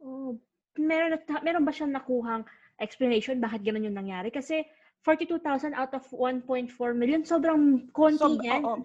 Oh, 0.00 0.32
meron, 0.80 1.20
meron 1.44 1.64
ba 1.68 1.76
siyang 1.76 1.92
nakuhang 1.92 2.48
explanation 2.80 3.36
bakit 3.36 3.60
ganun 3.68 3.84
yung 3.84 4.00
nangyari? 4.00 4.32
Kasi 4.32 4.64
42,000 5.04 5.76
out 5.76 5.92
of 5.92 6.08
1.4 6.10 6.72
million, 6.96 7.20
sobrang 7.22 7.86
konti 7.92 8.18
Sob- 8.18 8.40
niyan. 8.40 8.64
oo. 8.64 8.82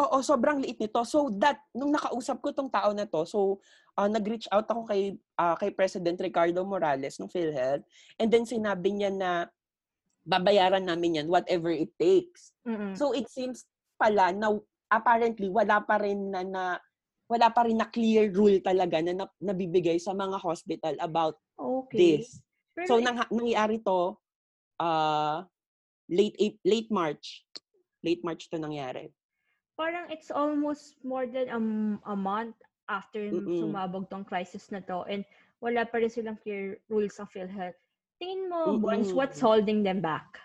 Oo, 0.00 0.24
sobrang 0.24 0.56
liit 0.56 0.80
nito. 0.80 1.04
So 1.04 1.28
that 1.36 1.60
nung 1.76 1.92
nakausap 1.92 2.40
ko 2.40 2.48
tong 2.56 2.72
tao 2.72 2.96
na 2.96 3.04
to, 3.04 3.28
so 3.28 3.60
ah, 3.96 4.08
nag-reach 4.08 4.48
out 4.48 4.64
ako 4.64 4.88
kay 4.88 5.20
ah, 5.36 5.52
kay 5.58 5.68
President 5.68 6.16
Ricardo 6.16 6.64
Morales 6.64 7.20
ng 7.20 7.28
PhilHealth 7.28 7.84
and 8.16 8.28
then 8.32 8.48
sinabi 8.48 8.88
niya 8.88 9.12
na 9.12 9.30
babayaran 10.24 10.86
namin 10.86 11.20
yan 11.22 11.28
whatever 11.28 11.68
it 11.68 11.92
takes. 12.00 12.56
Mm-mm. 12.64 12.96
So 12.96 13.12
it 13.12 13.28
seems 13.28 13.68
pala 14.00 14.32
na 14.32 14.56
apparently 14.88 15.52
wala 15.52 15.84
pa 15.84 16.00
rin 16.00 16.32
na, 16.32 16.40
na 16.40 16.64
wala 17.28 17.52
pa 17.52 17.68
rin 17.68 17.76
na 17.76 17.88
clear 17.92 18.32
rule 18.32 18.64
talaga 18.64 19.04
na, 19.04 19.12
na 19.12 19.26
nabibigay 19.40 20.00
sa 20.00 20.16
mga 20.16 20.40
hospital 20.40 20.96
about 21.04 21.36
okay. 21.60 21.96
this. 22.20 22.40
Pero 22.72 22.88
So 22.88 22.94
nang 22.96 23.20
nangyari 23.28 23.84
to 23.84 24.16
ah, 24.80 25.44
late 26.08 26.58
late 26.64 26.88
March. 26.88 27.44
Late 28.00 28.24
March 28.24 28.48
to 28.48 28.56
nangyari. 28.56 29.12
Parang 29.78 30.10
it's 30.12 30.30
almost 30.30 31.00
more 31.02 31.26
than 31.26 31.48
a, 31.48 31.60
a 32.12 32.16
month 32.16 32.56
after 32.88 33.30
Mm-mm. 33.30 33.60
sumabog 33.60 34.10
tong 34.12 34.26
crisis 34.26 34.68
na 34.68 34.84
to 34.84 35.06
and 35.08 35.24
wala 35.62 35.86
pa 35.86 36.02
rin 36.02 36.10
silang 36.10 36.38
clear 36.42 36.76
rules 36.90 37.16
ng 37.16 37.30
PhilHealth. 37.30 37.78
Tingin 38.18 38.50
mo, 38.50 38.76
Mm-mm. 38.76 39.14
what's 39.14 39.38
holding 39.38 39.82
them 39.86 40.02
back? 40.02 40.42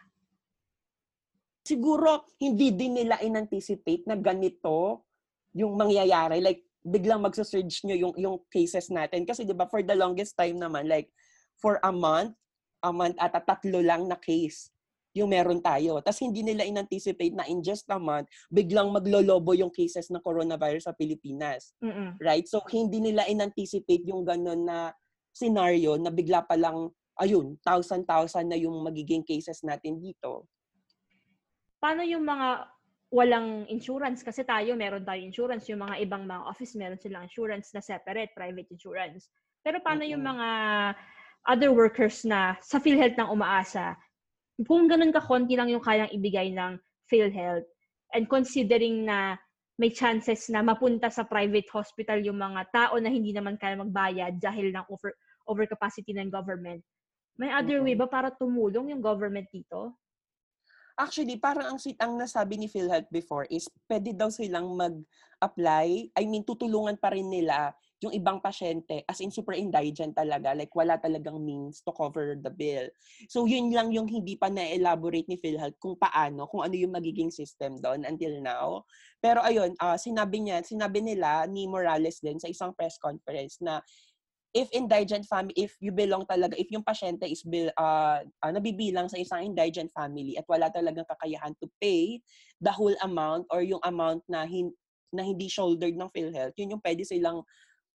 siguro 1.67 2.23
hindi 2.39 2.71
din 2.71 3.03
nila 3.03 3.19
in-anticipate 3.19 4.07
na 4.07 4.15
ganito 4.15 5.03
yung 5.51 5.75
mangyayari. 5.75 6.39
Like, 6.39 6.63
biglang 6.87 7.19
magsasurge 7.19 7.83
nyo 7.83 8.07
yung, 8.07 8.13
yung 8.15 8.37
cases 8.47 8.87
natin. 8.87 9.27
Kasi 9.27 9.43
di 9.43 9.51
ba 9.51 9.67
for 9.67 9.83
the 9.83 9.91
longest 9.91 10.39
time 10.39 10.55
naman, 10.55 10.87
like, 10.87 11.11
for 11.59 11.83
a 11.83 11.91
month, 11.91 12.31
a 12.79 12.95
month 12.95 13.19
at 13.19 13.35
tatlo 13.35 13.83
lang 13.83 14.07
na 14.07 14.15
case 14.15 14.71
yung 15.17 15.33
meron 15.33 15.59
tayo. 15.59 15.97
Tapos 15.99 16.21
hindi 16.21 16.45
nila 16.45 16.63
in-anticipate 16.63 17.33
na 17.33 17.49
in 17.49 17.65
just 17.65 17.89
a 17.89 17.97
month, 17.97 18.29
biglang 18.53 18.93
maglolobo 18.93 19.57
yung 19.57 19.73
cases 19.73 20.13
ng 20.13 20.21
coronavirus 20.21 20.87
sa 20.87 20.93
Pilipinas. 20.93 21.73
Mm-mm. 21.81 22.15
Right? 22.21 22.45
So, 22.45 22.61
hindi 22.69 23.01
nila 23.01 23.25
in-anticipate 23.25 24.05
yung 24.05 24.23
ganun 24.23 24.63
na 24.63 24.93
scenario 25.33 25.97
na 25.97 26.09
bigla 26.13 26.45
pa 26.45 26.57
lang, 26.57 26.89
ayun, 27.17 27.57
thousand-thousand 27.65 28.45
na 28.49 28.57
yung 28.57 28.77
magiging 28.85 29.25
cases 29.25 29.61
natin 29.65 29.97
dito. 29.97 30.45
Paano 31.77 32.01
yung 32.01 32.25
mga 32.25 32.69
walang 33.13 33.69
insurance? 33.69 34.25
Kasi 34.25 34.43
tayo, 34.43 34.73
meron 34.73 35.05
tayo 35.05 35.21
insurance. 35.21 35.69
Yung 35.69 35.85
mga 35.85 36.01
ibang 36.03 36.25
mga 36.25 36.43
office, 36.45 36.73
meron 36.73 36.99
silang 36.99 37.25
insurance 37.29 37.71
na 37.71 37.81
separate, 37.81 38.33
private 38.33 38.69
insurance. 38.73 39.29
Pero 39.61 39.79
paano 39.81 40.03
yung 40.03 40.25
Mm-mm. 40.25 40.33
mga 40.37 40.47
other 41.47 41.71
workers 41.71 42.27
na 42.27 42.59
sa 42.59 42.81
PhilHealth 42.81 43.15
nang 43.15 43.31
umaasa? 43.31 43.95
Kung 44.65 44.89
ganun 44.89 45.13
ka 45.13 45.21
konti 45.21 45.53
lang 45.53 45.69
yung 45.69 45.85
kayang 45.85 46.09
ibigay 46.09 46.49
ng 46.49 46.81
PhilHealth 47.05 47.67
and 48.17 48.25
considering 48.25 49.05
na 49.05 49.37
may 49.77 49.93
chances 49.93 50.49
na 50.49 50.65
mapunta 50.65 51.13
sa 51.13 51.21
private 51.21 51.69
hospital 51.69 52.17
yung 52.25 52.41
mga 52.41 52.65
tao 52.73 52.97
na 52.97 53.13
hindi 53.13 53.29
naman 53.29 53.61
kaya 53.61 53.77
magbayad 53.77 54.41
dahil 54.41 54.73
ng 54.73 54.85
over 54.89 55.13
overcapacity 55.45 56.17
ng 56.17 56.33
government. 56.33 56.81
May 57.37 57.53
other 57.53 57.85
way 57.85 57.93
ba 57.93 58.09
para 58.09 58.33
tumulong 58.33 58.89
yung 58.91 58.99
government 58.99 59.45
dito? 59.53 59.93
Actually, 60.97 61.37
parang 61.37 61.77
ang, 61.77 61.79
ang 62.01 62.13
nasabi 62.17 62.57
ni 62.57 62.65
PhilHealth 62.65 63.05
before 63.13 63.45
is 63.53 63.69
pwede 63.85 64.17
daw 64.17 64.33
silang 64.33 64.73
mag-apply. 64.73 66.09
I 66.17 66.23
mean, 66.25 66.41
tutulungan 66.41 66.97
pa 66.97 67.13
rin 67.13 67.29
nila 67.29 67.69
yung 67.97 68.13
ibang 68.13 68.37
pasyente 68.37 69.01
as 69.09 69.17
in 69.25 69.33
super 69.33 69.57
indigent 69.57 70.13
talaga. 70.13 70.53
Like, 70.53 70.69
wala 70.77 71.01
talagang 71.01 71.41
means 71.41 71.81
to 71.81 71.89
cover 71.89 72.37
the 72.37 72.53
bill. 72.53 72.85
So, 73.25 73.49
yun 73.49 73.73
lang 73.73 73.89
yung 73.89 74.05
hindi 74.05 74.37
pa 74.37 74.53
na-elaborate 74.53 75.25
ni 75.25 75.37
PhilHealth 75.41 75.81
kung 75.81 75.97
paano, 75.97 76.45
kung 76.45 76.61
ano 76.61 76.77
yung 76.77 76.93
magiging 76.93 77.33
system 77.33 77.81
doon 77.81 78.05
until 78.05 78.37
now. 78.37 78.85
Pero 79.17 79.41
ayun, 79.41 79.73
ah, 79.81 79.97
sinabi 79.97 80.45
niya, 80.45 80.61
sinabi 80.61 81.01
nila 81.01 81.49
ni 81.49 81.65
Morales 81.65 82.21
din 82.21 82.37
sa 82.37 82.45
isang 82.45 82.69
press 82.77 83.01
conference 83.01 83.57
na 83.65 83.81
if 84.53 84.69
indigent 84.73 85.25
family, 85.25 85.53
if 85.57 85.73
you 85.81 85.93
belong 85.93 86.25
talaga, 86.29 86.57
if 86.57 86.69
yung 86.73 86.85
pasyente 86.85 87.25
is 87.29 87.45
bil, 87.45 87.69
uh, 87.77 88.21
nabibilang 88.45 89.05
sa 89.05 89.17
isang 89.21 89.43
indigent 89.43 89.91
family 89.93 90.37
at 90.37 90.45
wala 90.49 90.69
talagang 90.73 91.05
kakayahan 91.05 91.53
to 91.61 91.69
pay 91.81 92.21
the 92.61 92.71
whole 92.71 92.93
amount 93.05 93.45
or 93.53 93.61
yung 93.61 93.81
amount 93.85 94.25
na, 94.25 94.49
hin, 94.49 94.73
na 95.13 95.21
hindi 95.21 95.45
shouldered 95.45 95.93
ng 95.93 96.09
PhilHealth, 96.09 96.57
yun 96.57 96.73
yung 96.77 96.83
pwede 96.83 97.05
silang 97.05 97.45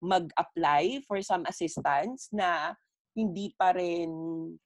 mag-apply 0.03 1.03
for 1.07 1.19
some 1.23 1.43
assistance 1.47 2.31
na 2.31 2.75
hindi 3.19 3.51
pa 3.59 3.75
rin 3.75 4.11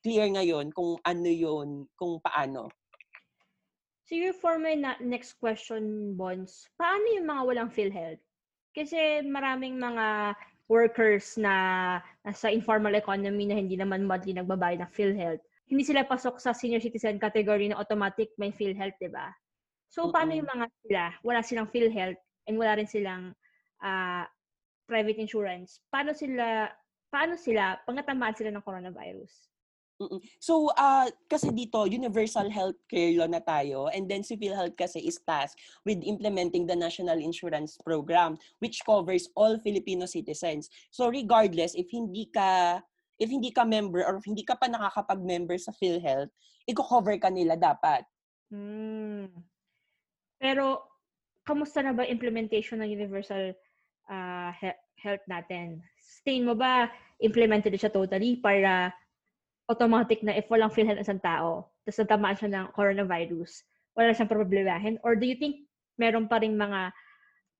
clear 0.05 0.29
ngayon 0.29 0.69
kung 0.77 1.01
ano 1.01 1.31
yun, 1.31 1.89
kung 1.97 2.21
paano. 2.21 2.69
Siguro 4.05 4.37
for 4.37 4.61
my 4.61 4.77
na- 4.77 5.01
next 5.01 5.41
question, 5.41 6.13
Bons, 6.13 6.69
paano 6.77 7.07
yung 7.17 7.25
mga 7.33 7.43
walang 7.49 7.71
PhilHealth? 7.73 8.21
Kasi 8.77 9.25
maraming 9.25 9.81
mga 9.81 10.37
workers 10.69 11.37
na 11.41 11.97
nasa 12.25 12.53
informal 12.53 12.93
economy 12.93 13.49
na 13.49 13.57
hindi 13.57 13.77
naman 13.77 14.05
monthly 14.05 14.37
nagbabayad 14.37 14.85
ng 14.85 14.93
PhilHealth. 14.93 15.41
Hindi 15.69 15.85
sila 15.89 16.05
pasok 16.05 16.37
sa 16.37 16.53
senior 16.53 16.85
citizen 16.85 17.17
category 17.17 17.73
na 17.73 17.81
automatic 17.81 18.37
may 18.37 18.53
PhilHealth, 18.53 19.01
di 19.01 19.09
ba? 19.09 19.33
So, 19.93 20.09
paano 20.09 20.33
yung 20.33 20.49
mga 20.49 20.67
sila? 20.85 21.05
Wala 21.25 21.41
silang 21.45 21.69
PhilHealth 21.69 22.21
and 22.49 22.57
wala 22.57 22.81
rin 22.81 22.89
silang 22.89 23.33
ah, 23.85 24.25
private 24.87 25.19
insurance, 25.19 25.81
paano 25.89 26.13
sila, 26.13 26.71
paano 27.09 27.35
sila, 27.39 27.79
pag 27.83 27.97
natamaan 27.97 28.37
sila 28.37 28.51
ng 28.53 28.65
coronavirus? 28.65 29.53
Mm. 30.03 30.19
So, 30.43 30.73
uh, 30.75 31.07
kasi 31.31 31.55
dito, 31.55 31.87
universal 31.87 32.51
healthcare 32.51 33.15
law 33.15 33.31
na 33.31 33.39
tayo, 33.39 33.87
and 33.93 34.11
then 34.11 34.27
si 34.27 34.35
PhilHealth 34.35 34.75
kasi 34.75 34.99
is 35.05 35.21
tasked 35.23 35.61
with 35.87 36.03
implementing 36.03 36.67
the 36.67 36.75
National 36.75 37.19
Insurance 37.21 37.79
Program, 37.85 38.35
which 38.59 38.83
covers 38.83 39.31
all 39.39 39.61
Filipino 39.63 40.09
citizens. 40.09 40.67
So, 40.91 41.07
regardless, 41.07 41.79
if 41.79 41.87
hindi 41.93 42.27
ka 42.33 42.83
if 43.23 43.31
hindi 43.31 43.55
ka 43.55 43.63
member 43.63 44.03
or 44.03 44.19
if 44.19 44.27
hindi 44.27 44.43
ka 44.43 44.59
pa 44.59 44.67
nakakapag-member 44.67 45.55
sa 45.55 45.71
PhilHealth, 45.71 46.33
i-cover 46.67 47.15
ka 47.23 47.31
nila 47.31 47.55
dapat. 47.55 48.03
Hmm. 48.51 49.31
Pero, 50.43 50.83
kamusta 51.47 51.87
na 51.87 51.95
ba 51.95 52.03
implementation 52.03 52.83
ng 52.83 52.91
universal 52.91 53.55
uh, 54.13 54.53
he- 54.61 54.83
health 55.01 55.25
natin? 55.25 55.81
Stain 55.97 56.45
mo 56.45 56.53
ba 56.53 56.93
implemented 57.25 57.73
siya 57.73 57.89
totally 57.89 58.37
para 58.37 58.93
automatic 59.71 60.21
na 60.21 60.37
if 60.37 60.47
walang 60.53 60.69
PhilHealth 60.69 61.01
isang 61.01 61.23
tao, 61.23 61.73
tapos 61.87 61.99
natamaan 62.05 62.37
siya 62.37 62.51
ng 62.53 62.67
coronavirus, 62.77 63.65
wala 63.97 64.13
siyang 64.13 64.31
problemahin? 64.31 65.01
Or 65.01 65.17
do 65.17 65.25
you 65.25 65.39
think 65.41 65.65
meron 65.97 66.29
pa 66.29 66.43
rin 66.43 66.59
mga 66.59 66.93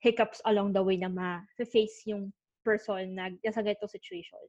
hiccups 0.03 0.43
along 0.45 0.75
the 0.75 0.83
way 0.83 0.99
na 0.99 1.09
ma-face 1.09 2.05
yung 2.11 2.35
person 2.67 3.17
na 3.17 3.33
nasa 3.41 3.65
ganitong 3.65 3.91
situation? 3.91 4.43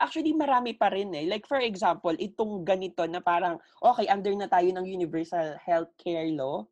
Actually, 0.00 0.34
marami 0.34 0.74
pa 0.74 0.88
rin 0.90 1.12
eh. 1.14 1.28
Like 1.28 1.44
for 1.44 1.60
example, 1.60 2.14
itong 2.16 2.64
ganito 2.64 3.04
na 3.06 3.20
parang, 3.20 3.60
okay, 3.78 4.08
under 4.08 4.32
na 4.34 4.48
tayo 4.48 4.66
ng 4.72 4.86
universal 4.88 5.58
healthcare 5.62 6.32
law, 6.32 6.64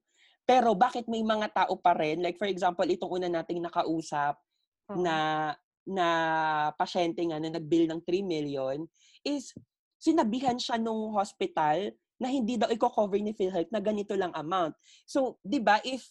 pero 0.48 0.74
bakit 0.74 1.06
may 1.06 1.22
mga 1.22 1.52
tao 1.54 1.78
pa 1.78 1.94
rin, 1.94 2.24
like 2.24 2.40
for 2.40 2.50
example, 2.50 2.86
itong 2.86 3.22
una 3.22 3.28
nating 3.30 3.62
nakausap 3.62 4.40
uh-huh. 4.90 4.98
na 4.98 5.16
na 5.86 6.06
pasyente 6.76 7.22
nga 7.24 7.40
na 7.40 7.50
nag-bill 7.50 7.88
ng 7.88 8.00
3 8.04 8.22
million, 8.22 8.78
is 9.24 9.54
sinabihan 9.96 10.58
siya 10.60 10.76
nung 10.78 11.14
hospital 11.16 11.90
na 12.20 12.28
hindi 12.28 12.60
daw 12.60 12.68
i-cover 12.68 13.16
ni 13.16 13.32
PhilHealth 13.32 13.72
na 13.72 13.80
ganito 13.80 14.12
lang 14.12 14.30
amount. 14.36 14.76
So, 15.08 15.40
'di 15.40 15.60
ba, 15.64 15.80
if 15.82 16.04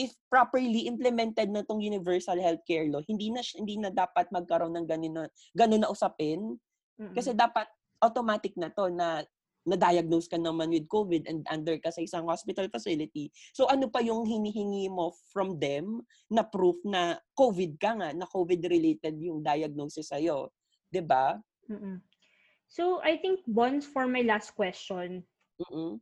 if 0.00 0.16
properly 0.32 0.88
implemented 0.88 1.52
na 1.52 1.60
tong 1.60 1.84
universal 1.84 2.40
healthcare 2.40 2.88
law, 2.88 3.04
hindi 3.04 3.28
na 3.28 3.44
hindi 3.44 3.76
na 3.76 3.92
dapat 3.92 4.32
magkaroon 4.32 4.72
ng 4.80 4.86
ganun 4.88 5.28
ganun 5.52 5.82
na 5.84 5.92
usapin. 5.92 6.56
Mm-hmm. 6.96 7.12
Kasi 7.12 7.36
dapat 7.36 7.68
automatic 8.00 8.56
na 8.56 8.72
to 8.72 8.88
na 8.88 9.20
na-diagnose 9.62 10.26
ka 10.26 10.38
naman 10.38 10.70
with 10.74 10.86
COVID 10.90 11.26
and 11.30 11.46
under 11.50 11.78
ka 11.78 11.94
sa 11.94 12.02
isang 12.02 12.26
hospital 12.26 12.66
facility. 12.66 13.30
So 13.54 13.70
ano 13.70 13.86
pa 13.86 14.02
yung 14.02 14.26
hinihingi 14.26 14.90
mo 14.90 15.14
from 15.30 15.58
them 15.62 16.02
na 16.30 16.42
proof 16.42 16.78
na 16.82 17.18
COVID 17.38 17.78
ka 17.78 17.94
nga, 17.98 18.10
na 18.14 18.26
COVID-related 18.26 19.18
yung 19.22 19.42
diagnosis 19.42 20.10
sa'yo? 20.10 20.50
ba? 20.50 20.92
Diba? 20.92 21.26
Mm-mm. 21.70 21.96
So, 22.72 23.04
I 23.04 23.20
think, 23.20 23.44
Bonds, 23.44 23.84
for 23.84 24.08
my 24.08 24.24
last 24.24 24.56
question, 24.56 25.24
mm 25.60 26.00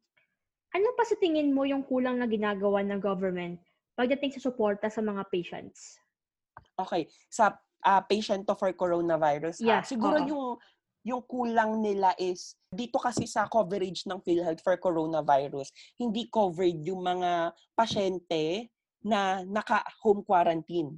ano 0.71 0.89
pa 0.95 1.03
sa 1.03 1.19
tingin 1.19 1.51
mo 1.51 1.67
yung 1.67 1.83
kulang 1.83 2.23
na 2.23 2.31
ginagawa 2.31 2.79
ng 2.87 3.03
government 3.03 3.59
pagdating 3.99 4.39
sa 4.39 4.47
suporta 4.51 4.87
sa 4.87 5.03
mga 5.03 5.27
patients? 5.27 5.99
Okay. 6.79 7.11
Sa 7.27 7.59
uh, 7.59 8.03
patient 8.07 8.47
to 8.47 8.55
for 8.55 8.71
coronavirus, 8.71 9.59
yeah, 9.61 9.83
ha? 9.83 9.87
siguro 9.87 10.23
uh-huh. 10.23 10.31
yung 10.31 10.47
yung 11.05 11.25
kulang 11.25 11.81
nila 11.81 12.13
is 12.21 12.55
dito 12.69 13.01
kasi 13.01 13.25
sa 13.25 13.49
coverage 13.49 14.05
ng 14.05 14.21
PhilHealth 14.21 14.61
for 14.61 14.77
coronavirus, 14.77 15.73
hindi 15.97 16.29
covered 16.29 16.79
yung 16.85 17.03
mga 17.03 17.57
pasyente 17.73 18.69
na 19.01 19.41
naka-home 19.49 20.23
quarantine. 20.23 20.93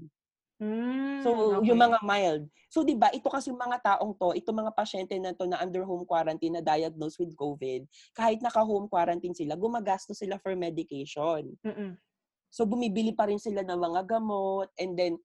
Mm, 0.62 1.26
so, 1.26 1.58
okay. 1.58 1.70
yung 1.70 1.78
mga 1.78 1.98
mild. 2.06 2.46
So, 2.70 2.86
di 2.86 2.94
ba, 2.94 3.10
ito 3.10 3.26
kasi 3.26 3.50
mga 3.50 3.82
taong 3.82 4.14
to, 4.14 4.30
ito 4.30 4.54
mga 4.54 4.70
pasyente 4.70 5.18
na 5.18 5.34
to 5.34 5.50
na 5.50 5.58
under 5.58 5.82
home 5.82 6.06
quarantine 6.06 6.54
na 6.54 6.62
diagnosed 6.62 7.18
with 7.18 7.34
COVID, 7.34 7.82
kahit 8.14 8.38
naka-home 8.38 8.86
quarantine 8.86 9.34
sila, 9.34 9.58
gumagastos 9.58 10.22
sila 10.22 10.38
for 10.38 10.54
medication. 10.54 11.50
Mm-mm. 11.66 11.98
So, 12.46 12.62
bumibili 12.62 13.10
pa 13.10 13.26
rin 13.26 13.42
sila 13.42 13.66
ng 13.66 13.80
mga 13.80 14.06
gamot 14.06 14.70
and 14.78 14.94
then, 14.94 15.18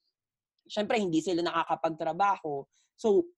syempre, 0.65 0.97
hindi 0.97 1.21
sila 1.21 1.45
nakakapagtrabaho. 1.45 2.65
So, 2.97 3.29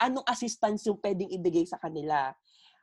anong 0.00 0.26
assistance 0.28 0.86
yung 0.88 1.00
pwedeng 1.00 1.30
ibigay 1.32 1.64
sa 1.64 1.80
kanila? 1.80 2.32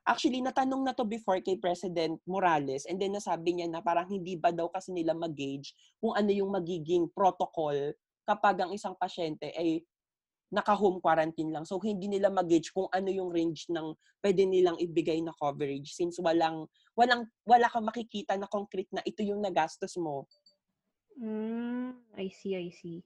Actually, 0.04 0.43
natanong 0.43 0.84
na 0.84 0.91
to 0.91 1.08
before 1.08 1.39
kay 1.39 1.56
President 1.56 2.19
Morales 2.28 2.84
and 2.91 2.99
then 2.99 3.15
nasabi 3.15 3.56
niya 3.56 3.71
na 3.71 3.80
parang 3.80 4.04
hindi 4.12 4.36
ba 4.36 4.52
daw 4.52 4.67
kasi 4.67 4.91
nila 4.91 5.15
mag-gauge 5.15 5.71
kung 6.04 6.12
ano 6.12 6.28
yung 6.28 6.52
magiging 6.52 7.08
protocol 7.15 7.76
kapag 8.28 8.60
ang 8.60 8.71
isang 8.76 8.99
pasyente 8.99 9.47
ay 9.56 9.80
naka-home 10.54 11.02
quarantine 11.02 11.49
lang. 11.49 11.65
So, 11.65 11.82
hindi 11.82 12.06
nila 12.06 12.30
mag-gauge 12.30 12.69
kung 12.69 12.91
ano 12.93 13.10
yung 13.10 13.34
range 13.34 13.65
ng 13.73 13.95
pwede 14.21 14.43
nilang 14.45 14.78
ibigay 14.78 15.17
na 15.23 15.34
coverage 15.34 15.95
since 15.95 16.21
walang, 16.21 16.69
walang, 16.93 17.26
wala 17.47 17.65
kang 17.71 17.88
makikita 17.88 18.38
na 18.38 18.45
concrete 18.45 18.91
na 18.93 19.02
ito 19.02 19.26
yung 19.26 19.41
nagastos 19.41 19.97
mo. 19.97 20.30
Mm, 21.17 21.97
I 22.19 22.28
see, 22.30 22.54
I 22.54 22.69
see. 22.69 23.02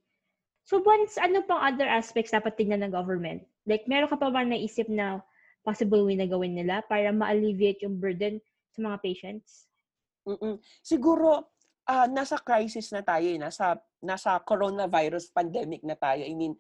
So, 0.68 0.84
once, 0.84 1.16
ano 1.16 1.48
pang 1.48 1.64
other 1.64 1.88
aspects 1.88 2.36
dapat 2.36 2.60
tingnan 2.60 2.84
ng 2.84 2.92
government? 2.92 3.48
Like, 3.64 3.88
meron 3.88 4.12
ka 4.12 4.20
pa 4.20 4.28
ba 4.28 4.44
naisip 4.44 4.92
na 4.92 5.24
possible 5.64 6.04
way 6.04 6.20
na 6.20 6.28
gawin 6.28 6.60
nila 6.60 6.84
para 6.92 7.16
ma-alleviate 7.16 7.88
yung 7.88 8.04
burden 8.04 8.44
sa 8.76 8.84
mga 8.84 9.00
patients? 9.00 9.72
Mm-mm. 10.28 10.60
Siguro, 10.84 11.56
uh, 11.88 12.08
nasa 12.12 12.36
crisis 12.44 12.92
na 12.92 13.00
tayo, 13.00 13.24
eh. 13.32 13.40
nasa 13.40 13.80
nasa 14.04 14.36
coronavirus 14.44 15.32
pandemic 15.32 15.88
na 15.88 15.96
tayo. 15.96 16.28
I 16.28 16.36
mean, 16.36 16.60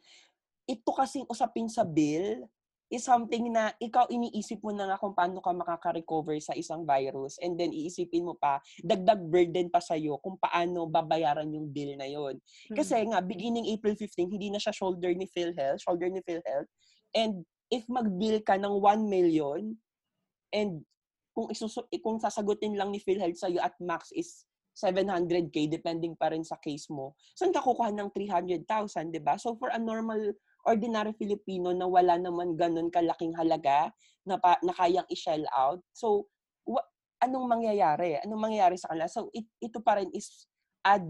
ito 0.63 0.89
kasing 0.95 1.27
usapin 1.27 1.67
sa 1.67 1.83
bill 1.83 2.47
is 2.87 3.03
something 3.03 3.51
na 3.51 3.75
ikaw 3.83 4.07
iniisip 4.07 4.63
mo 4.63 4.71
na 4.71 4.87
nga 4.87 4.99
kung 4.99 5.11
paano 5.11 5.43
ka 5.43 5.51
makaka-recover 5.51 6.39
sa 6.39 6.55
isang 6.55 6.87
virus 6.87 7.35
and 7.43 7.59
then 7.59 7.75
iisipin 7.75 8.23
mo 8.23 8.39
pa, 8.39 8.63
dagdag 8.79 9.19
burden 9.27 9.67
pa 9.67 9.83
sa'yo 9.83 10.15
kung 10.23 10.39
paano 10.39 10.87
babayaran 10.87 11.51
yung 11.51 11.67
bill 11.67 11.99
na 11.99 12.07
yon. 12.07 12.39
Kasi 12.71 13.03
mm. 13.03 13.07
nga, 13.11 13.19
beginning 13.19 13.67
April 13.67 13.99
15, 13.99 14.31
hindi 14.31 14.47
na 14.47 14.59
siya 14.59 14.71
shoulder 14.71 15.11
ni 15.11 15.27
PhilHealth, 15.27 15.83
shoulder 15.83 16.07
ni 16.07 16.23
PhilHealth. 16.23 16.71
And 17.11 17.43
if 17.67 17.83
mag-bill 17.91 18.39
ka 18.47 18.55
ng 18.55 18.79
1 18.79 19.03
million 19.11 19.75
and 20.55 20.87
kung 21.35 21.51
isusu- 21.51 21.91
kung 21.99 22.23
sasagutin 22.23 22.79
lang 22.79 22.95
ni 22.95 23.03
PhilHealth 23.03 23.35
sa'yo 23.35 23.59
at 23.59 23.75
max 23.83 24.15
is 24.15 24.47
700k 24.77 25.67
depending 25.67 26.13
pa 26.13 26.29
rin 26.29 26.45
sa 26.45 26.55
case 26.61 26.87
mo. 26.93 27.17
Saan 27.33 27.49
ka 27.49 27.65
kukuha 27.65 27.89
ng 27.89 28.13
300,000, 28.13 29.09
'di 29.09 29.21
ba? 29.25 29.35
So 29.41 29.57
for 29.57 29.73
a 29.73 29.81
normal 29.81 30.37
ordinary 30.67 31.15
Filipino 31.15 31.71
na 31.71 31.87
wala 31.87 32.19
naman 32.19 32.59
ganun 32.59 32.91
kalaking 32.91 33.31
halaga 33.39 33.89
na, 34.27 34.35
pa, 34.35 34.59
na 34.59 34.75
kayang 34.75 35.07
i-shell 35.07 35.47
out. 35.55 35.79
So 35.95 36.27
wa, 36.67 36.83
anong 37.23 37.47
mangyayari? 37.47 38.19
Anong 38.27 38.51
mangyayari 38.51 38.75
sa 38.75 38.91
kanila? 38.91 39.07
So 39.07 39.31
it, 39.31 39.47
ito 39.63 39.79
pa 39.79 39.97
rin 39.97 40.11
is 40.11 40.45
add 40.83 41.07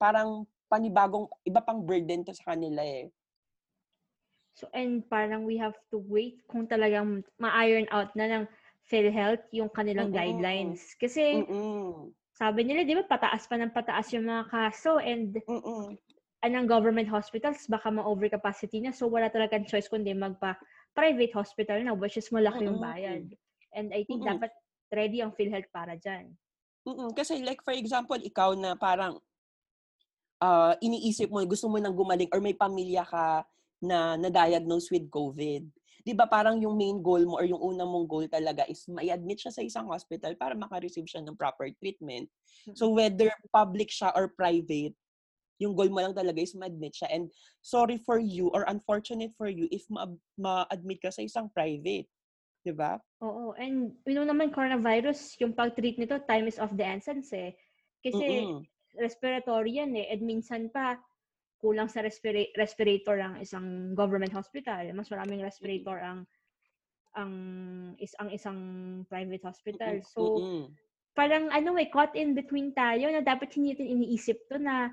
parang 0.00 0.48
panibagong 0.72 1.28
iba 1.44 1.60
pang 1.60 1.84
burden 1.84 2.24
to 2.24 2.32
sa 2.32 2.56
kanila 2.56 2.80
eh. 2.80 3.12
So 4.56 4.72
and 4.72 5.04
parang 5.04 5.44
we 5.44 5.60
have 5.60 5.76
to 5.92 6.00
wait 6.00 6.40
kung 6.48 6.64
talagang 6.64 7.20
ma-iron 7.36 7.84
out 7.92 8.16
na 8.16 8.26
ng 8.26 8.44
PhilHealth 8.88 9.44
yung 9.52 9.68
kanilang 9.68 10.08
Mm-mm. 10.08 10.16
guidelines. 10.16 10.96
Kasi 10.96 11.44
Mm-mm 11.44 12.16
sabi 12.34 12.66
nila, 12.66 12.82
di 12.82 12.98
ba, 12.98 13.06
pataas 13.06 13.46
pa 13.46 13.54
ng 13.54 13.70
pataas 13.70 14.10
yung 14.10 14.26
mga 14.26 14.50
kaso 14.50 14.98
and 14.98 15.38
Mm-mm. 15.46 15.94
Anong 16.44 16.68
government 16.68 17.08
hospitals, 17.08 17.64
baka 17.66 17.88
ma-overcapacity 17.88 18.84
na. 18.84 18.92
So, 18.92 19.08
wala 19.08 19.32
talagang 19.32 19.64
choice 19.64 19.88
kundi 19.88 20.12
magpa-private 20.12 21.32
hospital 21.32 21.80
na, 21.80 21.96
which 21.96 22.20
is 22.20 22.28
malaki 22.28 22.68
yung 22.68 22.78
bayad. 22.78 23.32
And 23.72 23.90
I 23.96 24.04
think 24.04 24.22
Mm-mm. 24.22 24.36
dapat 24.36 24.52
ready 24.92 25.24
ang 25.24 25.32
PhilHealth 25.32 25.72
para 25.72 25.96
dyan. 25.96 26.36
Mm-mm. 26.84 27.16
Kasi 27.16 27.40
like, 27.40 27.64
for 27.64 27.72
example, 27.72 28.20
ikaw 28.20 28.52
na 28.52 28.76
parang 28.76 29.16
uh, 30.44 30.76
iniisip 30.84 31.32
mo, 31.32 31.40
gusto 31.48 31.66
mo 31.72 31.80
nang 31.80 31.96
gumaling 31.96 32.28
or 32.30 32.44
may 32.44 32.54
pamilya 32.54 33.08
ka 33.08 33.42
na 33.80 34.20
na-diagnose 34.20 34.92
with 34.92 35.08
COVID 35.08 35.64
'di 36.04 36.12
ba 36.12 36.28
parang 36.28 36.60
yung 36.60 36.76
main 36.76 37.00
goal 37.00 37.24
mo 37.24 37.40
or 37.40 37.48
yung 37.48 37.58
unang 37.58 37.88
mong 37.88 38.04
goal 38.04 38.26
talaga 38.28 38.68
is 38.68 38.84
mai-admit 38.92 39.40
siya 39.40 39.56
sa 39.56 39.64
isang 39.64 39.88
hospital 39.88 40.36
para 40.36 40.52
maka-receive 40.52 41.08
siya 41.08 41.24
ng 41.24 41.32
proper 41.32 41.72
treatment. 41.80 42.28
So 42.76 42.92
whether 42.92 43.32
public 43.48 43.88
siya 43.88 44.12
or 44.12 44.28
private, 44.28 44.92
yung 45.62 45.74
goal 45.78 45.90
mo 45.90 46.02
lang 46.02 46.16
talaga 46.16 46.42
is 46.42 46.56
ma-admit 46.58 46.94
siya. 46.94 47.08
And 47.14 47.30
sorry 47.62 47.98
for 48.02 48.18
you 48.18 48.50
or 48.50 48.66
unfortunate 48.66 49.34
for 49.38 49.46
you 49.46 49.70
if 49.70 49.86
ma- 49.86 50.18
ma-admit 50.34 51.02
ka 51.02 51.14
sa 51.14 51.22
isang 51.22 51.50
private. 51.52 52.10
'Di 52.64 52.72
ba? 52.74 52.98
Oo. 53.22 53.54
And 53.54 53.94
you 54.04 54.16
know 54.16 54.26
naman 54.26 54.50
coronavirus, 54.50 55.38
yung 55.38 55.54
pag-treat 55.54 55.96
nito, 56.00 56.18
time 56.26 56.50
is 56.50 56.58
of 56.58 56.74
the 56.74 56.84
essence 56.84 57.30
eh. 57.32 57.54
Kasi 58.02 58.44
Mm-mm. 58.44 58.60
respiratory 58.98 59.80
yan 59.80 59.94
eh. 59.94 60.10
And 60.12 60.22
minsan 60.26 60.68
pa, 60.68 60.98
kulang 61.64 61.88
sa 61.88 62.04
respira- 62.04 62.52
respirator 62.60 63.16
ang 63.16 63.40
isang 63.40 63.96
government 63.96 64.34
hospital. 64.36 64.84
Mas 64.92 65.08
maraming 65.08 65.40
respirator 65.40 65.96
ang 66.02 66.28
ang 67.14 67.32
is 68.02 68.12
ang 68.18 68.28
isang 68.34 68.58
private 69.06 69.40
hospital. 69.46 70.02
So 70.04 70.44
Mm-mm. 70.44 70.74
parang 71.14 71.48
ano 71.54 71.78
eh 71.78 71.88
caught 71.88 72.18
in 72.18 72.34
between 72.34 72.74
tayo 72.74 73.06
na 73.08 73.22
dapat 73.22 73.54
hindi 73.54 73.72
natin 73.72 74.02
iniisip 74.02 74.50
to 74.50 74.58
na 74.58 74.90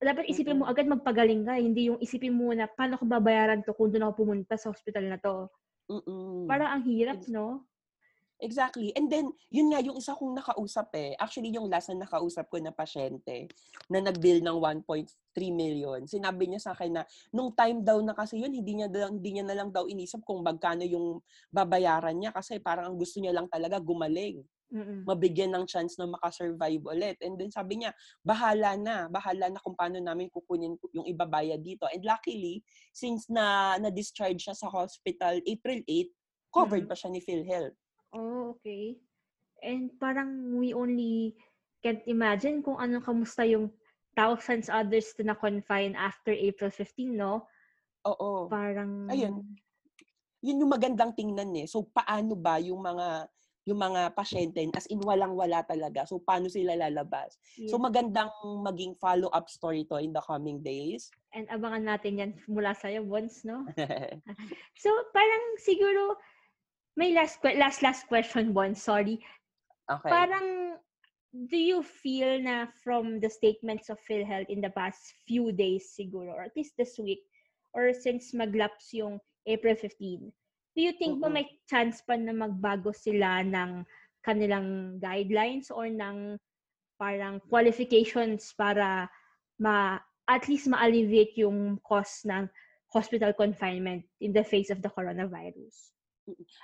dapat 0.00 0.28
isipin 0.28 0.60
mo 0.60 0.68
agad 0.68 0.84
magpagaling 0.84 1.48
ka, 1.48 1.56
eh. 1.56 1.64
hindi 1.64 1.88
yung 1.88 2.00
isipin 2.00 2.36
mo 2.36 2.52
na 2.52 2.68
paano 2.68 3.00
ko 3.00 3.08
babayaran 3.08 3.64
to 3.64 3.72
kung 3.72 3.88
doon 3.88 4.08
ako 4.08 4.26
pumunta 4.26 4.54
sa 4.60 4.68
hospital 4.68 5.08
na 5.08 5.16
to. 5.16 5.48
Mm-mm. 5.88 6.44
Parang 6.50 6.76
ang 6.76 6.82
hirap, 6.84 7.22
no? 7.30 7.64
Exactly. 8.36 8.92
And 8.92 9.08
then, 9.08 9.32
yun 9.48 9.72
nga, 9.72 9.80
yung 9.80 9.96
isa 9.96 10.12
kong 10.12 10.36
nakausap 10.36 10.92
eh. 10.92 11.16
Actually, 11.16 11.56
yung 11.56 11.72
last 11.72 11.88
na 11.88 12.04
nakausap 12.04 12.52
ko 12.52 12.60
na 12.60 12.68
pasyente 12.68 13.48
na 13.88 14.04
nag-bill 14.04 14.44
ng 14.44 14.60
1.3 14.84 15.08
million, 15.48 16.04
sinabi 16.04 16.44
niya 16.44 16.60
sa 16.60 16.76
akin 16.76 17.00
na 17.00 17.02
nung 17.32 17.56
time 17.56 17.80
daw 17.80 17.96
na 18.04 18.12
kasi 18.12 18.36
yun, 18.36 18.52
hindi 18.52 18.76
niya, 18.76 18.92
daw- 18.92 19.08
hindi 19.08 19.40
niya 19.40 19.44
na 19.48 19.56
lang 19.56 19.72
daw 19.72 19.88
inisip 19.88 20.20
kung 20.20 20.44
magkano 20.44 20.84
yung 20.84 21.24
babayaran 21.48 22.12
niya 22.12 22.28
kasi 22.36 22.60
parang 22.60 22.92
ang 22.92 22.96
gusto 23.00 23.24
niya 23.24 23.32
lang 23.32 23.48
talaga 23.48 23.80
gumaling. 23.80 24.44
Mm-mm. 24.66 25.06
mabigyan 25.06 25.54
ng 25.54 25.64
chance 25.70 25.94
na 25.94 26.10
makasurvive 26.10 26.82
ulit. 26.90 27.14
And 27.22 27.38
then 27.38 27.54
sabi 27.54 27.78
niya, 27.78 27.94
bahala 28.26 28.74
na, 28.74 29.06
bahala 29.06 29.46
na 29.46 29.62
kung 29.62 29.78
paano 29.78 30.02
namin 30.02 30.26
kukunin 30.26 30.74
yung 30.90 31.06
ibabayad 31.06 31.62
dito. 31.62 31.86
And 31.86 32.02
luckily, 32.02 32.66
since 32.90 33.30
na 33.30 33.78
na-discharge 33.78 34.42
siya 34.42 34.58
sa 34.58 34.66
hospital 34.66 35.38
April 35.46 35.86
8, 35.86 36.10
covered 36.50 36.84
Mhm. 36.86 36.90
pa 36.90 36.96
siya 36.98 37.10
ni 37.14 37.20
PhilHealth. 37.22 37.78
Oh, 38.10 38.58
okay. 38.58 38.98
And 39.62 39.94
parang 40.02 40.58
we 40.58 40.74
only 40.74 41.38
can't 41.84 42.02
imagine 42.10 42.64
kung 42.64 42.82
anong 42.82 43.06
kamusta 43.06 43.46
yung 43.46 43.70
thousands 44.18 44.66
others 44.72 45.12
na 45.20 45.36
na-confine 45.36 45.94
after 45.94 46.32
April 46.32 46.72
15, 46.72 47.14
no? 47.14 47.46
Oo. 48.08 48.48
Parang... 48.50 49.06
Ayun. 49.12 49.44
Yun 50.42 50.62
yung 50.62 50.72
magandang 50.72 51.12
tingnan 51.14 51.52
eh. 51.54 51.66
So 51.68 51.86
paano 51.90 52.34
ba 52.34 52.58
yung 52.58 52.80
mga 52.80 53.28
yung 53.66 53.82
mga 53.82 54.14
pasyente 54.14 54.62
as 54.78 54.86
in 54.86 55.02
walang-wala 55.02 55.66
talaga. 55.66 56.06
So 56.06 56.22
paano 56.22 56.46
sila 56.46 56.78
lalabas? 56.78 57.34
Yes. 57.58 57.74
So 57.74 57.82
magandang 57.82 58.30
maging 58.62 58.94
follow-up 59.02 59.50
story 59.50 59.82
to 59.90 59.98
in 59.98 60.14
the 60.14 60.22
coming 60.22 60.62
days. 60.62 61.10
And 61.34 61.50
abangan 61.50 61.82
natin 61.82 62.22
yan 62.22 62.32
mula 62.46 62.78
sa'yo, 62.78 63.02
Bons, 63.02 63.42
no? 63.42 63.66
So, 64.82 64.88
parang 65.10 65.44
siguro, 65.58 66.14
may 66.94 67.10
last 67.12 67.42
que- 67.42 67.58
last 67.58 67.82
last 67.82 68.06
question, 68.06 68.54
Bons, 68.54 68.78
sorry. 68.78 69.18
okay. 69.90 70.10
Parang, 70.14 70.78
do 71.34 71.58
you 71.58 71.82
feel 71.82 72.40
na 72.40 72.70
from 72.80 73.18
the 73.18 73.28
statements 73.28 73.90
of 73.90 73.98
PhilHealth 74.06 74.48
in 74.48 74.62
the 74.62 74.72
past 74.72 75.12
few 75.26 75.50
days 75.50 75.90
siguro, 75.92 76.32
or 76.32 76.46
at 76.46 76.54
least 76.56 76.78
this 76.78 76.96
week, 77.02 77.20
or 77.74 77.92
since 77.92 78.30
maglaps 78.30 78.94
yung 78.94 79.18
April 79.44 79.74
15, 79.74 80.32
do 80.76 80.84
you 80.84 80.92
think 81.00 81.18
ba 81.18 81.32
Mm-mm. 81.32 81.40
may 81.40 81.46
chance 81.64 82.04
pa 82.04 82.20
na 82.20 82.36
magbago 82.36 82.92
sila 82.92 83.40
ng 83.40 83.82
kanilang 84.20 85.00
guidelines 85.00 85.72
or 85.72 85.88
ng 85.88 86.36
parang 87.00 87.40
qualifications 87.48 88.52
para 88.52 89.08
ma 89.56 89.96
at 90.28 90.44
least 90.50 90.68
ma-alleviate 90.68 91.32
yung 91.40 91.80
cost 91.80 92.28
ng 92.28 92.44
hospital 92.92 93.32
confinement 93.32 94.04
in 94.20 94.36
the 94.36 94.44
face 94.44 94.68
of 94.68 94.82
the 94.82 94.90
coronavirus? 94.90 95.94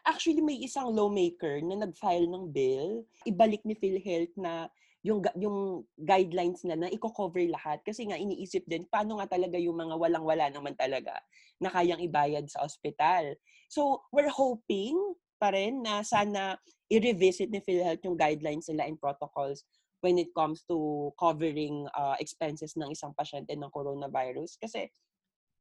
Actually, 0.03 0.43
may 0.43 0.59
isang 0.59 0.91
lawmaker 0.91 1.63
na 1.63 1.87
nag-file 1.87 2.27
ng 2.27 2.51
bill, 2.51 3.07
ibalik 3.23 3.63
ni 3.63 3.79
PhilHealth 3.79 4.35
na 4.35 4.67
yung 5.03 5.19
yung 5.35 5.83
guidelines 5.99 6.63
na 6.63 6.79
na 6.79 6.87
i-cover 6.87 7.43
lahat 7.51 7.83
kasi 7.83 8.07
nga 8.07 8.15
iniisip 8.15 8.63
din 8.71 8.87
paano 8.87 9.19
nga 9.19 9.35
talaga 9.35 9.59
yung 9.59 9.75
mga 9.75 9.99
walang-wala 9.99 10.47
naman 10.47 10.79
talaga 10.79 11.19
na 11.59 11.71
kayang 11.71 12.03
ibayad 12.03 12.47
sa 12.47 12.63
ospital. 12.63 13.35
So, 13.67 14.07
we're 14.15 14.31
hoping 14.31 14.95
pa 15.43 15.51
rin 15.51 15.83
na 15.83 16.07
sana 16.07 16.55
i-revisit 16.87 17.51
ni 17.51 17.59
PhilHealth 17.59 18.03
yung 18.07 18.15
guidelines 18.15 18.71
nila 18.71 18.87
and 18.87 18.99
protocols 18.99 19.67
when 20.03 20.19
it 20.19 20.31
comes 20.35 20.63
to 20.67 21.11
covering 21.19 21.87
uh, 21.95 22.15
expenses 22.23 22.75
ng 22.79 22.91
isang 22.91 23.15
pasyente 23.15 23.55
ng 23.55 23.71
coronavirus. 23.71 24.59
Kasi, 24.59 24.87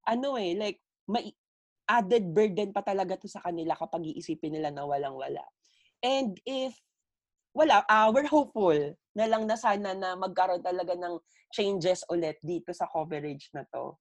ano 0.05 0.37
eh, 0.37 0.53
like, 0.57 0.81
may, 1.09 1.33
added 1.91 2.31
burden 2.31 2.71
pa 2.71 2.79
talaga 2.85 3.19
to 3.19 3.27
sa 3.27 3.43
kanila 3.43 3.75
kapag 3.75 4.07
iisipin 4.07 4.55
nila 4.55 4.71
na 4.71 4.87
walang-wala. 4.87 5.43
And 5.99 6.39
if 6.47 6.77
wala, 7.53 7.83
uh, 7.87 8.07
we're 8.13 8.27
hopeful 8.27 8.75
na 9.15 9.25
lang 9.27 9.43
na 9.47 9.57
sana 9.59 9.91
na 9.95 10.15
magkaroon 10.15 10.63
talaga 10.63 10.95
ng 10.95 11.19
changes 11.51 12.03
ulit 12.07 12.39
dito 12.43 12.71
sa 12.71 12.87
coverage 12.87 13.51
na 13.55 13.63
to. 13.67 13.95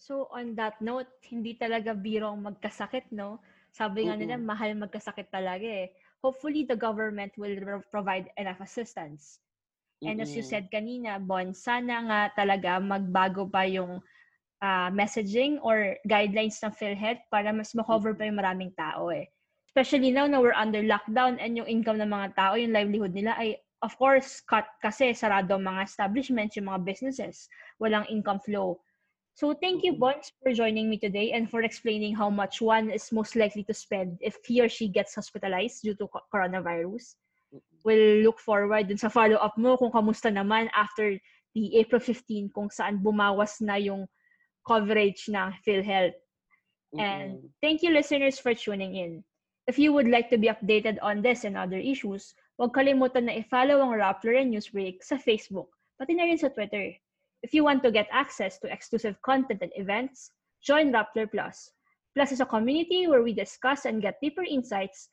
So, 0.00 0.26
on 0.32 0.56
that 0.56 0.80
note, 0.80 1.10
hindi 1.28 1.52
talaga 1.60 1.92
biro 1.92 2.32
ang 2.32 2.42
magkasakit, 2.48 3.12
no? 3.12 3.38
Sabi 3.70 4.08
nga 4.08 4.16
nila, 4.16 4.34
Mm-mm. 4.34 4.40
mahal 4.40 4.72
magkasakit 4.74 5.28
talaga 5.28 5.66
eh. 5.66 5.92
Hopefully, 6.24 6.64
the 6.64 6.76
government 6.76 7.32
will 7.36 7.54
pro- 7.60 7.84
provide 7.92 8.32
enough 8.40 8.60
assistance. 8.64 9.38
And 10.08 10.18
as 10.24 10.32
you 10.34 10.42
said 10.42 10.72
kanina, 10.72 11.20
Bon, 11.20 11.52
sana 11.52 11.94
nga 12.08 12.20
talaga 12.34 12.80
magbago 12.80 13.44
pa 13.50 13.68
yung 13.68 14.00
ah, 14.62 14.88
messaging 14.92 15.60
or 15.62 15.96
guidelines 16.08 16.58
ng 16.64 16.72
PhilHealth 16.72 17.22
para 17.28 17.52
mas 17.52 17.72
makover 17.76 18.16
pa 18.16 18.24
yung 18.28 18.40
maraming 18.40 18.72
tao 18.74 19.12
eh. 19.12 19.28
Especially 19.70 20.10
now 20.10 20.26
na 20.26 20.42
we're 20.42 20.56
under 20.56 20.82
lockdown 20.82 21.38
and 21.38 21.54
yung 21.54 21.70
income 21.70 22.02
ng 22.02 22.10
mga 22.10 22.34
tao, 22.34 22.58
yung 22.58 22.74
livelihood 22.74 23.14
nila 23.14 23.38
ay 23.38 23.54
of 23.80 23.94
course 23.96 24.42
cut 24.44 24.66
kasi 24.82 25.14
sarado 25.14 25.56
ang 25.56 25.64
mga 25.64 25.86
establishments, 25.86 26.58
yung 26.58 26.68
mga 26.68 26.82
businesses, 26.84 27.46
walang 27.78 28.04
income 28.10 28.42
flow. 28.42 28.76
So 29.38 29.54
thank 29.54 29.86
you, 29.86 29.94
Mm-mm. 29.94 30.02
Bons, 30.02 30.34
for 30.42 30.52
joining 30.52 30.90
me 30.90 30.98
today 30.98 31.32
and 31.32 31.46
for 31.48 31.62
explaining 31.62 32.18
how 32.18 32.28
much 32.28 32.58
one 32.60 32.90
is 32.90 33.14
most 33.14 33.38
likely 33.38 33.62
to 33.70 33.72
spend 33.72 34.18
if 34.18 34.36
he 34.44 34.60
or 34.60 34.68
she 34.68 34.90
gets 34.90 35.14
hospitalized 35.14 35.86
due 35.86 35.94
to 35.96 36.10
co- 36.10 36.26
coronavirus 36.34 37.14
we'll 37.84 38.22
look 38.22 38.38
forward 38.38 38.88
dun 38.88 39.00
sa 39.00 39.08
follow-up 39.10 39.56
mo 39.56 39.76
kung 39.76 39.90
kamusta 39.90 40.30
naman 40.30 40.68
after 40.76 41.16
the 41.56 41.64
April 41.80 42.00
15 42.00 42.52
kung 42.54 42.68
saan 42.70 43.00
bumawas 43.02 43.58
na 43.58 43.80
yung 43.80 44.06
coverage 44.62 45.26
ng 45.32 45.50
PhilHealth. 45.64 46.18
And 46.98 47.50
thank 47.62 47.82
you 47.82 47.90
listeners 47.90 48.38
for 48.38 48.54
tuning 48.54 48.94
in. 48.94 49.12
If 49.70 49.78
you 49.78 49.94
would 49.94 50.10
like 50.10 50.34
to 50.34 50.38
be 50.38 50.50
updated 50.50 50.98
on 50.98 51.22
this 51.22 51.46
and 51.46 51.54
other 51.54 51.78
issues, 51.78 52.34
huwag 52.58 52.74
kalimutan 52.74 53.30
na 53.30 53.38
i-follow 53.38 53.78
ang 53.78 53.94
Rappler 53.94 54.42
and 54.42 54.50
Newsbreak 54.50 54.98
sa 54.98 55.14
Facebook, 55.14 55.70
pati 55.94 56.18
na 56.18 56.26
rin 56.26 56.34
sa 56.34 56.50
Twitter. 56.50 56.90
If 57.46 57.54
you 57.54 57.62
want 57.62 57.86
to 57.86 57.94
get 57.94 58.10
access 58.10 58.58
to 58.58 58.66
exclusive 58.66 59.14
content 59.22 59.62
and 59.62 59.70
events, 59.78 60.34
join 60.58 60.90
Rappler 60.90 61.30
Plus. 61.30 61.70
Plus 62.18 62.34
is 62.34 62.42
a 62.42 62.50
community 62.50 63.06
where 63.06 63.22
we 63.22 63.30
discuss 63.30 63.86
and 63.86 64.02
get 64.02 64.18
deeper 64.18 64.42
insights 64.42 65.06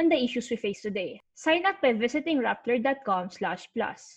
on 0.00 0.08
the 0.08 0.16
issues 0.16 0.48
we 0.48 0.56
face 0.56 0.80
today. 0.80 1.20
Sign 1.36 1.68
up 1.68 1.84
by 1.84 1.92
visiting 1.92 2.40
rappler.com 2.40 3.28
slash 3.28 3.68
plus. 3.76 4.16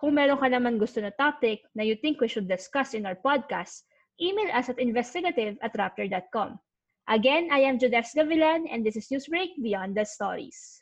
Kung 0.00 0.16
meron 0.16 0.40
ka 0.40 0.48
naman 0.48 0.80
gusto 0.80 1.04
na 1.04 1.12
topic 1.20 1.60
na 1.76 1.84
you 1.84 1.92
think 2.00 2.24
we 2.24 2.32
should 2.32 2.48
discuss 2.48 2.96
in 2.96 3.04
our 3.04 3.20
podcast, 3.20 3.84
email 4.16 4.48
us 4.56 4.72
at 4.72 4.80
investigative 4.80 5.60
at 5.60 5.76
rappler.com. 5.76 6.56
Again, 7.10 7.48
I 7.50 7.58
am 7.66 7.76
Judes 7.76 8.14
Gavilan 8.14 8.70
and 8.70 8.86
this 8.86 8.94
is 8.94 9.08
Newsbreak 9.10 9.58
Beyond 9.60 9.96
the 9.96 10.04
Stories. 10.06 10.80